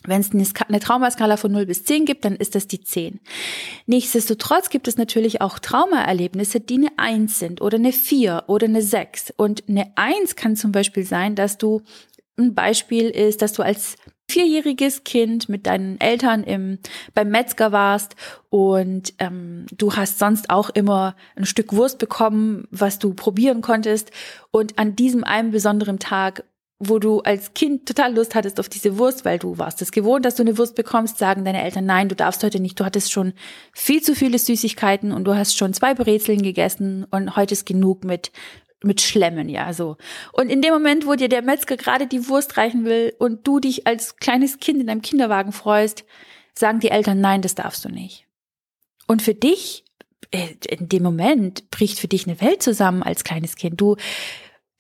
Wenn 0.07 0.23
es 0.23 0.31
eine 0.33 0.81
Traumaskala 0.81 1.37
von 1.37 1.53
0 1.53 1.67
bis 1.67 1.85
10 1.85 2.07
gibt, 2.07 2.25
dann 2.25 2.37
ist 2.37 2.55
das 2.55 2.67
die 2.67 2.81
10. 2.81 3.21
Nichtsdestotrotz 3.87 4.71
gibt 4.71 4.89
es 4.89 4.97
natürlich 4.97 5.43
auch 5.43 5.59
Traumaerlebnisse, 5.59 6.61
die 6.61 6.77
eine 6.77 6.89
1 6.97 7.39
sind 7.39 7.61
oder 7.61 7.77
eine 7.77 7.93
4 7.93 8.45
oder 8.47 8.67
eine 8.67 8.83
6. 8.83 9.35
Und 9.37 9.65
eine 9.69 9.93
1 9.97 10.37
kann 10.37 10.57
zum 10.57 10.73
Beispiel 10.73 11.05
sein, 11.05 11.35
dass 11.35 11.59
du, 11.59 11.83
ein 12.39 12.55
Beispiel 12.55 13.11
ist, 13.11 13.43
dass 13.43 13.53
du 13.53 13.63
als 13.63 13.97
vierjähriges 14.31 15.05
Kind 15.05 15.49
mit 15.49 15.67
deinen 15.67 16.01
Eltern 16.01 16.45
im, 16.45 16.79
beim 17.15 17.29
Metzger 17.31 17.73
warst 17.73 18.15
und 18.49 19.13
ähm, 19.19 19.67
du 19.77 19.95
hast 19.95 20.19
sonst 20.19 20.51
auch 20.51 20.71
immer 20.71 21.17
ein 21.37 21.45
Stück 21.45 21.73
Wurst 21.73 21.99
bekommen, 21.99 22.67
was 22.71 22.99
du 22.99 23.13
probieren 23.13 23.61
konntest. 23.61 24.11
Und 24.51 24.79
an 24.79 24.97
diesem 24.97 25.25
einen 25.25 25.51
besonderen 25.51 25.99
Tag 25.99 26.45
wo 26.83 26.99
du 26.99 27.21
als 27.21 27.53
Kind 27.53 27.87
total 27.87 28.15
Lust 28.15 28.35
hattest 28.35 28.59
auf 28.59 28.71
diese 28.71 28.97
Wurst, 28.97 29.27
weil 29.27 29.39
du 29.39 29.59
warst 29.59 29.83
es 29.83 29.93
gewohnt, 29.93 30.25
dass 30.25 30.37
du 30.37 30.43
eine 30.43 30.57
Wurst 30.57 30.75
bekommst, 30.75 31.19
sagen 31.19 31.45
deine 31.45 31.63
Eltern, 31.63 31.85
nein, 31.85 32.09
du 32.09 32.17
darfst 32.17 32.43
heute 32.43 32.59
nicht. 32.59 32.81
Du 32.81 32.87
hattest 32.87 33.13
schon 33.13 33.35
viel 33.73 34.03
zu 34.03 34.15
viele 34.15 34.39
Süßigkeiten 34.39 35.13
und 35.13 35.25
du 35.25 35.37
hast 35.37 35.59
schon 35.59 35.75
zwei 35.75 35.93
Brezeln 35.93 36.43
gegessen 36.43 37.07
und 37.11 37.37
heute 37.37 37.53
ist 37.53 37.67
genug 37.67 38.03
mit 38.03 38.33
mit 38.83 39.03
Schlemmen, 39.03 39.51
ja, 39.51 39.75
so. 39.75 39.99
Und 40.33 40.49
in 40.49 40.63
dem 40.63 40.73
Moment, 40.73 41.07
wo 41.07 41.15
dir 41.15 41.29
der 41.29 41.43
Metzger 41.43 41.77
gerade 41.77 42.07
die 42.07 42.29
Wurst 42.29 42.57
reichen 42.57 42.87
will 42.87 43.13
und 43.19 43.47
du 43.47 43.61
dich 43.61 43.87
als 43.87 44.17
kleines 44.17 44.59
Kind 44.59 44.81
in 44.81 44.87
deinem 44.87 45.03
Kinderwagen 45.03 45.53
freust, 45.53 46.07
sagen 46.55 46.81
die 46.81 46.91
Eltern, 46.91 47.21
nein, 47.21 47.43
das 47.43 47.55
darfst 47.55 47.85
du 47.85 47.91
nicht. 47.91 48.27
Und 49.07 49.21
für 49.21 49.35
dich, 49.35 49.85
äh, 50.31 50.55
in 50.67 50.89
dem 50.89 51.03
Moment 51.03 51.71
bricht 51.71 51.99
für 51.99 52.09
dich 52.09 52.27
eine 52.27 52.41
Welt 52.41 52.63
zusammen 52.63 53.03
als 53.03 53.23
kleines 53.23 53.57
Kind. 53.57 53.79
Du 53.79 53.97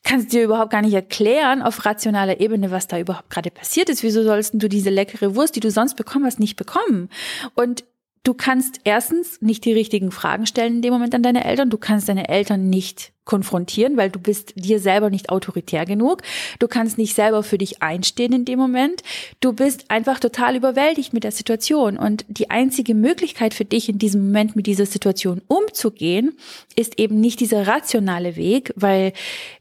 kannst 0.02 0.32
dir 0.32 0.44
überhaupt 0.44 0.70
gar 0.70 0.82
nicht 0.82 0.94
erklären 0.94 1.62
auf 1.62 1.84
rationaler 1.84 2.40
Ebene, 2.40 2.70
was 2.70 2.86
da 2.86 2.98
überhaupt 2.98 3.30
gerade 3.30 3.50
passiert 3.50 3.88
ist. 3.88 4.02
Wieso 4.02 4.22
sollst 4.22 4.54
du 4.54 4.68
diese 4.68 4.90
leckere 4.90 5.34
Wurst, 5.34 5.56
die 5.56 5.60
du 5.60 5.70
sonst 5.70 5.94
bekommen 5.94 6.24
hast, 6.24 6.40
nicht 6.40 6.56
bekommen? 6.56 7.08
Und 7.54 7.84
du 8.22 8.34
kannst 8.34 8.80
erstens 8.84 9.40
nicht 9.40 9.64
die 9.64 9.72
richtigen 9.72 10.10
Fragen 10.10 10.46
stellen 10.46 10.76
in 10.76 10.82
dem 10.82 10.92
Moment 10.92 11.14
an 11.14 11.22
deine 11.22 11.44
Eltern. 11.44 11.70
Du 11.70 11.78
kannst 11.78 12.08
deine 12.08 12.28
Eltern 12.28 12.68
nicht 12.68 13.12
konfrontieren, 13.24 13.96
weil 13.96 14.10
du 14.10 14.18
bist 14.18 14.54
dir 14.56 14.80
selber 14.80 15.08
nicht 15.08 15.30
autoritär 15.30 15.86
genug. 15.86 16.22
Du 16.58 16.66
kannst 16.66 16.98
nicht 16.98 17.14
selber 17.14 17.42
für 17.42 17.58
dich 17.58 17.80
einstehen 17.80 18.32
in 18.32 18.44
dem 18.44 18.58
Moment. 18.58 19.02
Du 19.40 19.52
bist 19.52 19.90
einfach 19.90 20.18
total 20.18 20.56
überwältigt 20.56 21.12
mit 21.12 21.24
der 21.24 21.30
Situation. 21.30 21.96
Und 21.96 22.24
die 22.28 22.50
einzige 22.50 22.94
Möglichkeit 22.94 23.54
für 23.54 23.64
dich 23.64 23.88
in 23.88 23.98
diesem 23.98 24.26
Moment 24.26 24.56
mit 24.56 24.66
dieser 24.66 24.86
Situation 24.86 25.42
umzugehen, 25.46 26.36
ist 26.76 26.98
eben 26.98 27.20
nicht 27.20 27.40
dieser 27.40 27.66
rationale 27.66 28.36
Weg, 28.36 28.72
weil 28.74 29.12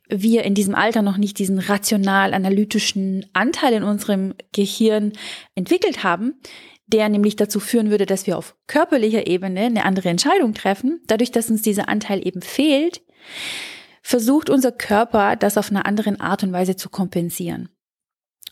wir 0.09 0.43
in 0.43 0.55
diesem 0.55 0.73
Alter 0.73 1.03
noch 1.03 1.17
nicht 1.17 1.37
diesen 1.37 1.59
rational-analytischen 1.59 3.27
Anteil 3.33 3.73
in 3.73 3.83
unserem 3.83 4.33
Gehirn 4.51 5.13
entwickelt 5.53 6.03
haben, 6.03 6.33
der 6.93 7.09
nämlich 7.09 7.35
dazu 7.35 7.59
führen 7.59 7.89
würde, 7.89 8.05
dass 8.05 8.27
wir 8.27 8.37
auf 8.37 8.55
körperlicher 8.67 9.27
Ebene 9.27 9.61
eine 9.61 9.85
andere 9.85 10.09
Entscheidung 10.09 10.53
treffen. 10.53 11.01
Dadurch, 11.07 11.31
dass 11.31 11.49
uns 11.49 11.61
dieser 11.61 11.89
Anteil 11.89 12.25
eben 12.25 12.41
fehlt, 12.41 13.01
versucht 14.01 14.49
unser 14.49 14.71
Körper, 14.71 15.35
das 15.35 15.57
auf 15.57 15.69
einer 15.69 15.85
anderen 15.85 16.19
Art 16.19 16.43
und 16.43 16.51
Weise 16.51 16.75
zu 16.75 16.89
kompensieren. 16.89 17.69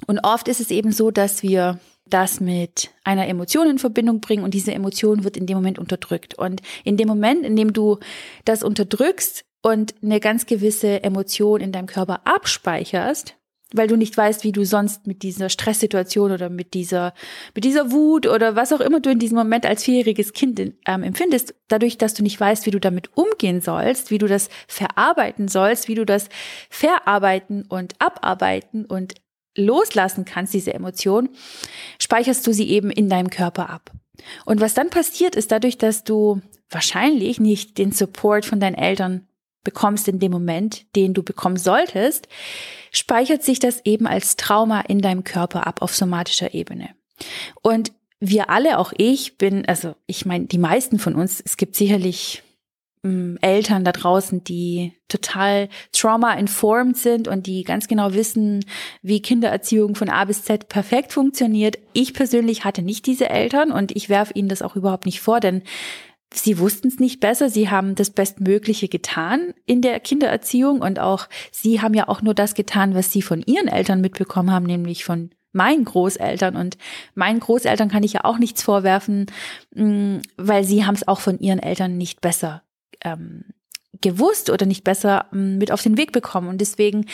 Und 0.05 0.19
oft 0.19 0.47
ist 0.47 0.59
es 0.59 0.69
eben 0.69 0.91
so, 0.91 1.09
dass 1.09 1.41
wir 1.41 1.79
das 2.05 2.39
mit 2.39 2.91
einer 3.03 3.27
Emotion 3.27 3.67
in 3.67 3.79
Verbindung 3.79 4.21
bringen 4.21 4.43
und 4.43 4.53
diese 4.53 4.73
Emotion 4.73 5.23
wird 5.23 5.35
in 5.35 5.45
dem 5.45 5.57
Moment 5.57 5.79
unterdrückt. 5.79 6.35
Und 6.35 6.61
in 6.83 6.97
dem 6.97 7.07
Moment, 7.07 7.43
in 7.43 7.55
dem 7.55 7.73
du 7.73 7.97
das 8.45 8.63
unterdrückst 8.63 9.45
und 9.61 9.95
eine 10.01 10.19
ganz 10.19 10.45
gewisse 10.45 11.03
Emotion 11.03 11.59
in 11.59 11.71
deinem 11.71 11.87
Körper 11.87 12.21
abspeicherst, 12.25 13.35
weil 13.73 13.87
du 13.87 13.97
nicht 13.97 14.15
weißt, 14.15 14.43
wie 14.43 14.51
du 14.51 14.63
sonst 14.63 15.07
mit 15.07 15.23
dieser 15.23 15.49
Stresssituation 15.49 16.31
oder 16.31 16.49
mit 16.49 16.73
dieser, 16.73 17.13
mit 17.53 17.65
dieser 17.65 17.91
Wut 17.91 18.25
oder 18.25 18.55
was 18.55 18.71
auch 18.71 18.79
immer 18.79 19.01
du 19.01 19.09
in 19.09 19.19
diesem 19.19 19.37
Moment 19.37 19.65
als 19.65 19.83
vierjähriges 19.83 20.33
Kind 20.33 20.59
ähm, 20.59 21.03
empfindest, 21.03 21.53
dadurch, 21.67 21.97
dass 21.97 22.13
du 22.13 22.23
nicht 22.23 22.39
weißt, 22.39 22.65
wie 22.65 22.71
du 22.71 22.79
damit 22.79 23.15
umgehen 23.17 23.59
sollst, 23.59 24.09
wie 24.09 24.19
du 24.19 24.27
das 24.27 24.49
verarbeiten 24.67 25.49
sollst, 25.49 25.89
wie 25.89 25.95
du 25.95 26.05
das 26.05 26.29
verarbeiten 26.69 27.65
und 27.67 27.95
abarbeiten 27.99 28.85
und 28.85 29.15
loslassen 29.57 30.23
kannst, 30.23 30.53
diese 30.53 30.73
Emotion, 30.73 31.29
speicherst 31.99 32.45
du 32.47 32.53
sie 32.53 32.69
eben 32.69 32.89
in 32.91 33.09
deinem 33.09 33.29
Körper 33.29 33.69
ab. 33.69 33.91
Und 34.45 34.61
was 34.61 34.75
dann 34.75 34.89
passiert, 34.89 35.35
ist 35.35 35.51
dadurch, 35.51 35.77
dass 35.77 36.03
du 36.03 36.41
wahrscheinlich 36.69 37.39
nicht 37.39 37.77
den 37.77 37.91
Support 37.91 38.45
von 38.45 38.59
deinen 38.59 38.75
Eltern 38.75 39.27
bekommst 39.63 40.07
in 40.07 40.19
dem 40.19 40.31
Moment, 40.31 40.85
den 40.95 41.13
du 41.13 41.23
bekommen 41.23 41.57
solltest, 41.57 42.27
speichert 42.97 43.43
sich 43.43 43.59
das 43.59 43.81
eben 43.85 44.07
als 44.07 44.35
Trauma 44.35 44.81
in 44.81 44.99
deinem 44.99 45.23
Körper 45.23 45.67
ab 45.67 45.81
auf 45.81 45.95
somatischer 45.95 46.53
Ebene. 46.53 46.89
Und 47.61 47.91
wir 48.19 48.49
alle, 48.49 48.79
auch 48.79 48.93
ich 48.97 49.37
bin, 49.37 49.65
also 49.67 49.95
ich 50.07 50.25
meine, 50.25 50.45
die 50.45 50.57
meisten 50.57 50.99
von 50.99 51.15
uns, 51.15 51.41
es 51.43 51.57
gibt 51.57 51.75
sicherlich 51.75 52.43
ähm, 53.03 53.37
Eltern 53.41 53.83
da 53.83 53.91
draußen, 53.91 54.43
die 54.43 54.93
total 55.07 55.69
trauma-informed 55.91 56.97
sind 56.97 57.27
und 57.27 57.45
die 57.45 57.63
ganz 57.63 57.87
genau 57.87 58.13
wissen, 58.13 58.65
wie 59.01 59.21
Kindererziehung 59.21 59.95
von 59.95 60.09
A 60.09 60.25
bis 60.25 60.43
Z 60.43 60.67
perfekt 60.67 61.13
funktioniert. 61.13 61.77
Ich 61.93 62.13
persönlich 62.13 62.65
hatte 62.65 62.81
nicht 62.81 63.05
diese 63.05 63.29
Eltern 63.29 63.71
und 63.71 63.95
ich 63.95 64.09
werfe 64.09 64.33
ihnen 64.33 64.49
das 64.49 64.61
auch 64.61 64.75
überhaupt 64.75 65.05
nicht 65.05 65.21
vor, 65.21 65.39
denn 65.39 65.61
Sie 66.33 66.59
wussten 66.59 66.89
es 66.89 66.99
nicht 66.99 67.19
besser, 67.21 67.49
sie 67.49 67.69
haben 67.69 67.95
das 67.95 68.09
Bestmögliche 68.09 68.89
getan 68.89 69.53
in 69.65 69.81
der 69.81 69.99
Kindererziehung 69.99 70.81
und 70.81 70.99
auch 70.99 71.27
sie 71.51 71.81
haben 71.81 71.93
ja 71.93 72.09
auch 72.09 72.21
nur 72.21 72.33
das 72.33 72.53
getan, 72.53 72.95
was 72.95 73.11
sie 73.11 73.21
von 73.21 73.41
ihren 73.41 73.67
Eltern 73.67 74.01
mitbekommen 74.01 74.51
haben, 74.51 74.65
nämlich 74.65 75.05
von 75.05 75.31
meinen 75.53 75.85
Großeltern. 75.85 76.55
Und 76.55 76.77
meinen 77.15 77.39
Großeltern 77.39 77.89
kann 77.89 78.03
ich 78.03 78.13
ja 78.13 78.25
auch 78.25 78.37
nichts 78.37 78.61
vorwerfen, 78.61 79.27
mm, 79.73 80.17
weil 80.37 80.63
sie 80.63 80.85
haben 80.85 80.95
es 80.95 81.07
auch 81.07 81.19
von 81.19 81.39
ihren 81.39 81.59
Eltern 81.59 81.97
nicht 81.97 82.21
besser 82.21 82.63
ähm, 83.03 83.45
gewusst 84.01 84.49
oder 84.49 84.65
nicht 84.65 84.83
besser 84.83 85.27
ähm, 85.33 85.57
mit 85.57 85.71
auf 85.71 85.81
den 85.81 85.97
Weg 85.97 86.11
bekommen. 86.11 86.49
Und 86.49 86.59
deswegen 86.59 87.05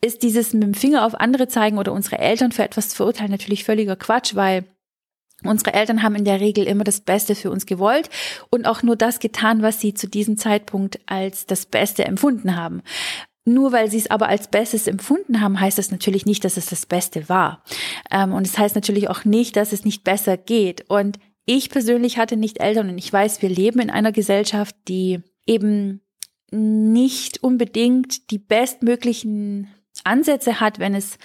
ist 0.00 0.22
dieses 0.22 0.52
mit 0.52 0.62
dem 0.62 0.74
Finger 0.74 1.04
auf 1.04 1.14
andere 1.14 1.48
zeigen 1.48 1.78
oder 1.78 1.92
unsere 1.92 2.18
Eltern 2.18 2.52
für 2.52 2.62
etwas 2.62 2.90
zu 2.90 2.96
verurteilen 2.96 3.30
natürlich 3.30 3.64
völliger 3.64 3.96
Quatsch, 3.96 4.34
weil 4.34 4.64
Unsere 5.44 5.72
Eltern 5.72 6.02
haben 6.02 6.16
in 6.16 6.24
der 6.24 6.40
Regel 6.40 6.64
immer 6.64 6.84
das 6.84 7.00
Beste 7.00 7.34
für 7.34 7.50
uns 7.50 7.64
gewollt 7.64 8.10
und 8.50 8.66
auch 8.66 8.82
nur 8.82 8.96
das 8.96 9.20
getan, 9.20 9.62
was 9.62 9.80
sie 9.80 9.94
zu 9.94 10.08
diesem 10.08 10.36
Zeitpunkt 10.36 10.98
als 11.06 11.46
das 11.46 11.66
Beste 11.66 12.04
empfunden 12.04 12.56
haben. 12.56 12.82
Nur 13.44 13.72
weil 13.72 13.90
sie 13.90 13.98
es 13.98 14.10
aber 14.10 14.28
als 14.28 14.48
Bestes 14.48 14.86
empfunden 14.86 15.40
haben, 15.40 15.58
heißt 15.58 15.78
das 15.78 15.90
natürlich 15.90 16.26
nicht, 16.26 16.44
dass 16.44 16.56
es 16.56 16.66
das 16.66 16.86
Beste 16.86 17.28
war. 17.28 17.62
Ähm, 18.10 18.34
und 18.34 18.46
es 18.46 18.52
das 18.52 18.60
heißt 18.60 18.74
natürlich 18.74 19.08
auch 19.08 19.24
nicht, 19.24 19.56
dass 19.56 19.72
es 19.72 19.84
nicht 19.84 20.04
besser 20.04 20.36
geht. 20.36 20.84
Und 20.90 21.18
ich 21.46 21.70
persönlich 21.70 22.18
hatte 22.18 22.36
nicht 22.36 22.60
Eltern 22.60 22.90
und 22.90 22.98
ich 22.98 23.10
weiß, 23.10 23.40
wir 23.40 23.48
leben 23.48 23.80
in 23.80 23.90
einer 23.90 24.12
Gesellschaft, 24.12 24.76
die 24.86 25.20
eben 25.46 26.02
nicht 26.50 27.42
unbedingt 27.42 28.30
die 28.30 28.38
bestmöglichen 28.38 29.68
Ansätze 30.04 30.60
hat, 30.60 30.78
wenn 30.78 30.94
es 30.94 31.18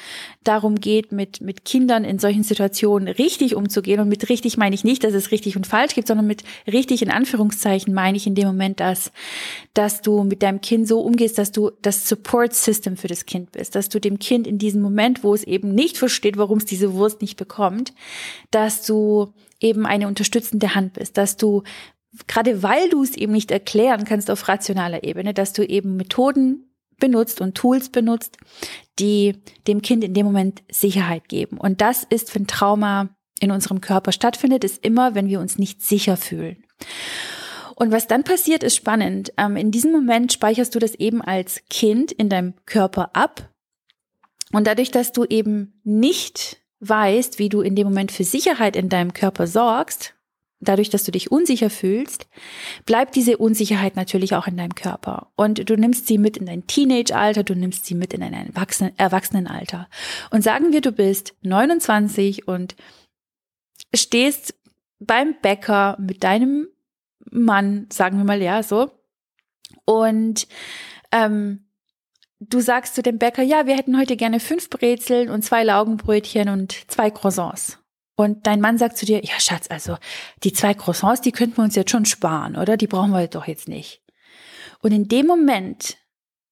darum 0.44 0.76
geht, 0.76 1.12
mit, 1.12 1.42
mit 1.42 1.66
Kindern 1.66 2.04
in 2.04 2.20
solchen 2.20 2.44
Situationen 2.44 3.08
richtig 3.08 3.56
umzugehen. 3.56 4.00
Und 4.00 4.10
mit 4.10 4.30
richtig 4.30 4.58
meine 4.58 4.76
ich 4.76 4.84
nicht, 4.84 5.04
dass 5.04 5.14
es 5.14 5.32
richtig 5.32 5.56
und 5.56 5.68
falsch 5.68 5.96
gibt, 5.96 6.08
sondern 6.08 6.28
mit 6.28 6.44
richtig 6.68 7.02
in 7.02 7.12
Anführungszeichen 7.12 7.94
meine 7.94 8.18
ich 8.18 8.28
in 8.28 8.36
dem 8.36 8.48
Moment, 8.48 8.80
dass, 8.80 9.12
dass 9.74 10.02
du 10.02 10.24
mit 10.24 10.44
deinem 10.44 10.62
Kind 10.62 10.88
so 10.88 11.02
umgehst, 11.02 11.38
dass 11.38 11.52
du 11.52 11.72
das 11.82 12.08
Support 12.08 12.54
System 12.54 12.98
für 12.98 13.08
das 13.08 13.26
Kind 13.26 13.52
bist, 13.52 13.76
dass 13.76 13.90
du 13.90 14.00
dem 14.00 14.20
Kind 14.20 14.48
in 14.48 14.58
diesem 14.58 14.82
Moment, 14.82 15.24
wo 15.24 15.34
es 15.34 15.44
eben 15.44 15.74
nicht 15.74 15.98
versteht, 15.98 16.38
warum 16.38 16.58
es 16.58 16.66
diese 16.66 16.94
Wurst 16.94 17.22
nicht 17.22 17.38
bekommt, 17.38 17.94
dass 18.52 18.86
du 18.86 19.34
eben 19.60 19.86
eine 19.86 20.08
unterstützende 20.08 20.76
Hand 20.76 20.94
bist, 20.94 21.18
dass 21.18 21.38
du 21.38 21.64
gerade 22.28 22.62
weil 22.62 22.90
du 22.90 23.04
es 23.04 23.16
eben 23.16 23.32
nicht 23.32 23.52
erklären 23.52 24.06
kannst 24.06 24.30
auf 24.30 24.48
rationaler 24.48 25.04
Ebene, 25.04 25.34
dass 25.34 25.54
du 25.54 25.64
eben 25.64 25.96
Methoden 25.96 26.70
benutzt 27.04 27.42
und 27.42 27.56
Tools 27.56 27.90
benutzt, 27.90 28.38
die 28.98 29.36
dem 29.68 29.82
Kind 29.82 30.06
in 30.06 30.14
dem 30.14 30.26
Moment 30.26 30.64
Sicherheit 30.72 31.28
geben. 31.28 31.58
Und 31.58 31.82
das 31.82 32.06
ist, 32.06 32.34
wenn 32.34 32.48
Trauma 32.48 33.10
in 33.42 33.52
unserem 33.52 33.82
Körper 33.82 34.14
stattfindet, 34.14 34.64
ist 34.64 34.86
immer, 34.86 35.14
wenn 35.14 35.28
wir 35.28 35.42
uns 35.42 35.60
nicht 35.60 35.82
sicher 35.82 36.16
fühlen. 36.16 36.64
Und 37.76 37.92
was 37.92 38.08
dann 38.08 38.24
passiert, 38.24 38.64
ist 38.64 38.78
spannend. 38.78 39.34
Ähm, 39.38 39.58
in 39.58 39.70
diesem 39.70 39.92
Moment 39.92 40.32
speicherst 40.32 40.74
du 40.74 40.80
das 40.80 40.96
eben 40.96 41.22
als 41.22 41.62
Kind 41.70 42.14
in 42.14 42.30
deinem 42.30 42.54
Körper 42.66 43.14
ab. 43.14 43.50
Und 44.54 44.66
dadurch, 44.66 44.90
dass 44.90 45.12
du 45.12 45.26
eben 45.26 45.82
nicht 45.84 46.62
weißt, 46.80 47.38
wie 47.38 47.50
du 47.50 47.60
in 47.60 47.76
dem 47.76 47.88
Moment 47.88 48.14
für 48.14 48.24
Sicherheit 48.24 48.78
in 48.78 48.88
deinem 48.88 49.14
Körper 49.14 49.46
sorgst, 49.46 50.14
dadurch, 50.68 50.90
dass 50.90 51.04
du 51.04 51.12
dich 51.12 51.32
unsicher 51.32 51.70
fühlst, 51.70 52.28
bleibt 52.86 53.16
diese 53.16 53.38
Unsicherheit 53.38 53.96
natürlich 53.96 54.36
auch 54.36 54.48
in 54.48 54.58
deinem 54.58 54.76
Körper. 54.76 55.32
Und 55.36 55.70
du 55.70 55.76
nimmst 55.76 56.08
sie 56.08 56.18
mit 56.18 56.38
in 56.38 56.46
dein 56.46 56.68
Teenage-Alter, 56.68 57.44
du 57.44 57.56
nimmst 57.56 57.86
sie 57.86 57.96
mit 57.96 58.14
in 58.14 58.22
dein 58.22 58.34
Erwachsenen 58.34 58.98
Erwachsenenalter. 58.98 59.90
Und 60.32 60.44
sagen 60.44 60.72
wir, 60.72 60.82
du 60.82 60.92
bist 60.92 61.36
29 61.42 62.48
und 62.48 62.76
stehst 63.94 64.56
beim 65.00 65.36
Bäcker 65.42 65.98
mit 66.00 66.24
deinem 66.24 66.68
Mann, 67.32 67.88
sagen 67.92 68.18
wir 68.18 68.26
mal 68.26 68.42
ja 68.42 68.64
so, 68.64 68.92
und 69.86 70.48
ähm, 71.12 71.66
du 72.40 72.60
sagst 72.60 72.96
zu 72.96 73.02
dem 73.02 73.18
Bäcker, 73.18 73.44
ja, 73.44 73.66
wir 73.68 73.76
hätten 73.76 73.98
heute 73.98 74.16
gerne 74.16 74.40
fünf 74.40 74.70
Brezeln 74.70 75.30
und 75.30 75.44
zwei 75.44 75.64
Laugenbrötchen 75.64 76.50
und 76.50 76.92
zwei 76.92 77.12
Croissants. 77.12 77.83
Und 78.16 78.46
dein 78.46 78.62
Mann 78.62 78.78
sagt 78.78 78.98
zu 78.98 79.06
dir, 79.06 79.24
ja 79.24 79.40
Schatz, 79.40 79.68
also 79.70 79.98
die 80.44 80.54
zwei 80.54 80.74
Croissants, 80.74 81.22
die 81.22 81.32
könnten 81.32 81.58
wir 81.58 81.64
uns 81.64 81.76
jetzt 81.76 81.92
schon 81.92 82.06
sparen, 82.06 82.56
oder? 82.56 82.78
Die 82.78 82.88
brauchen 82.88 83.12
wir 83.12 83.28
doch 83.28 83.48
jetzt 83.48 83.68
nicht. 83.68 84.02
Und 84.82 84.92
in 84.92 85.08
dem 85.08 85.26
Moment 85.26 85.98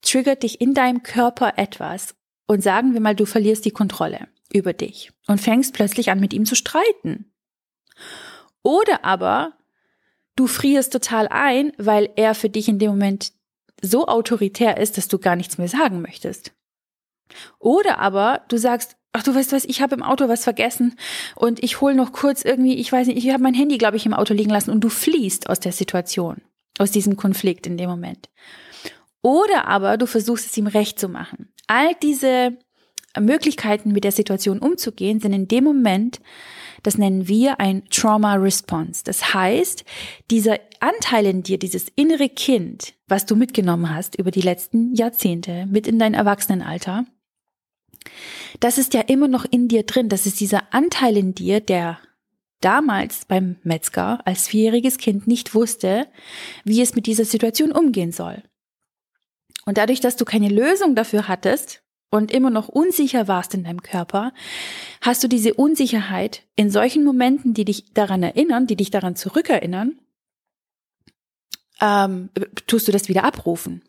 triggert 0.01 0.44
dich 0.44 0.60
in 0.60 0.74
deinem 0.74 1.03
Körper 1.03 1.53
etwas 1.58 2.15
und 2.48 2.63
sagen 2.63 2.94
wir 2.94 3.01
mal, 3.01 3.15
du 3.15 3.25
verlierst 3.25 3.65
die 3.65 3.72
Kontrolle 3.72 4.27
über 4.51 4.74
dich 4.74 5.12
und 5.27 5.39
fängst 5.39 5.74
plötzlich 5.74 6.10
an, 6.10 6.20
mit 6.20 6.34
ihm 6.34 6.46
zu 6.46 6.56
streiten. 6.56 7.32
Oder 8.63 9.06
aber 9.06 9.53
du 10.36 10.48
frierst 10.48 10.91
total 10.91 11.27
ein, 11.27 11.74
weil 11.77 12.10
er 12.15 12.36
für 12.36 12.50
dich 12.50 12.68
in 12.68 12.80
dem 12.80 12.91
Moment 12.91 13.34
so 13.82 14.08
autoritär 14.08 14.77
ist, 14.77 14.98
dass 14.98 15.08
du 15.08 15.20
gar 15.20 15.36
nichts 15.36 15.58
mehr 15.58 15.68
sagen 15.68 16.01
möchtest. 16.01 16.53
Oder 17.60 18.00
aber 18.00 18.44
du 18.50 18.58
sagst, 18.58 18.98
ach 19.13 19.24
du 19.24 19.36
weißt 19.36 19.51
was, 19.51 19.65
ich 19.65 19.82
habe 19.82 19.96
im 19.96 20.03
Auto 20.03 20.30
was 20.30 20.44
vergessen 20.44 20.96
und 21.36 21.63
ich 21.63 21.82
hole 21.82 21.96
noch 21.96 22.12
kurz 22.12 22.44
irgendwie, 22.44 22.75
ich 22.75 22.91
weiß 22.91 23.08
nicht, 23.08 23.18
ich 23.18 23.32
habe 23.32 23.44
mein 23.44 23.53
Handy, 23.53 23.77
glaube 23.77 23.98
ich, 23.98 24.06
im 24.06 24.13
Auto 24.13 24.34
liegen 24.34 24.51
lassen 24.51 24.72
und 24.72 24.82
du 24.82 24.89
fliehst 24.89 25.50
aus 25.50 25.60
der 25.60 25.72
Situation, 25.72 26.41
aus 26.80 26.91
diesem 26.91 27.18
Konflikt 27.18 27.68
in 27.68 27.77
dem 27.77 27.89
Moment. 27.89 28.30
Oder 29.22 29.68
aber 29.68 29.98
du 29.98 30.08
versuchst 30.08 30.48
es 30.48 30.58
ihm 30.58 30.68
recht 30.68 31.00
zu 31.00 31.08
machen. 31.08 31.50
All 31.68 31.94
diese 32.01 32.58
Möglichkeiten, 33.20 33.91
mit 33.91 34.03
der 34.03 34.12
Situation 34.12 34.60
umzugehen, 34.60 35.20
sind 35.20 35.34
in 35.34 35.48
dem 35.48 35.63
Moment, 35.63 36.22
das 36.84 36.98
nennen 36.98 37.27
wir 37.27 37.60
ein 37.60 37.84
Trauma 37.89 38.36
Response. 38.36 39.03
Das 39.03 39.34
heißt, 39.34 39.84
dieser 40.32 40.60
Anteil 40.80 41.25
in 41.27 41.44
dir, 41.44 41.60
dieses 41.60 41.89
innere 41.96 42.30
Kind, 42.30 42.94
was 43.08 43.25
du 43.25 43.36
mitgenommen 43.36 43.94
hast 43.94 44.18
über 44.18 44.32
die 44.32 44.41
letzten 44.41 44.96
Jahrzehnte, 44.96 45.68
mit 45.68 45.86
in 45.86 46.00
dein 46.00 46.13
Erwachsenenalter, 46.13 47.06
das 48.60 48.77
ist 48.77 48.93
ja 48.93 49.01
immer 49.01 49.27
noch 49.27 49.46
in 49.50 49.67
dir 49.67 49.84
drin. 49.84 50.10
Das 50.10 50.25
ist 50.25 50.39
dieser 50.39 50.74
Anteil 50.74 51.17
in 51.17 51.34
dir, 51.34 51.60
der 51.60 52.00
damals 52.62 53.25
beim 53.25 53.58
Metzger 53.63 54.25
als 54.25 54.48
vierjähriges 54.48 54.98
Kind 54.98 55.27
nicht 55.27 55.55
wusste, 55.55 56.08
wie 56.63 56.81
es 56.81 56.96
mit 56.96 57.08
dieser 57.08 57.25
Situation 57.25 57.72
umgehen 57.72 58.12
soll. 58.12 58.43
Und 59.65 59.77
dadurch, 59.77 60.00
dass 60.00 60.15
du 60.15 60.25
keine 60.25 60.50
Lösung 60.50 60.96
dafür 60.96 61.27
hattest 61.27 61.84
und 62.10 62.31
immer 62.31 62.50
noch 62.50 62.67
unsicher 62.67 63.27
warst 63.27 63.53
in 63.53 63.63
deinem 63.63 63.81
Körper, 63.81 64.34
hast 65.01 65.24
du 65.24 65.27
diese 65.27 65.53
Unsicherheit 65.53 66.43
in 66.55 66.70
solchen 66.70 67.03
Momenten, 67.03 67.53
die 67.53 67.65
dich 67.65 67.93
daran 67.93 68.24
erinnern, 68.24 68.67
die 68.67 68.75
dich 68.75 68.91
daran 68.91 69.15
zurückerinnern, 69.15 70.00
ähm, 71.79 72.29
tust 72.67 72.88
du 72.88 72.91
das 72.91 73.08
wieder 73.08 73.24
abrufen. 73.24 73.81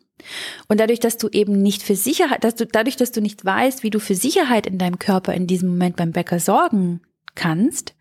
Und 0.67 0.79
dadurch, 0.79 0.99
dass 0.99 1.17
du 1.17 1.27
eben 1.29 1.61
nicht 1.61 1.83
für 1.83 1.95
Sicherheit, 1.95 2.43
dass 2.43 2.55
du, 2.55 2.65
dadurch, 2.65 2.95
dass 2.95 3.11
du 3.11 3.21
nicht 3.21 3.43
weißt, 3.43 3.83
wie 3.83 3.89
du 3.89 3.99
für 3.99 4.15
Sicherheit 4.15 4.67
in 4.67 4.77
deinem 4.77 4.99
Körper 4.99 5.33
in 5.33 5.47
diesem 5.47 5.69
Moment 5.69 5.95
beim 5.95 6.11
Bäcker 6.11 6.39
sorgen 6.39 7.01
kannst, 7.35 7.95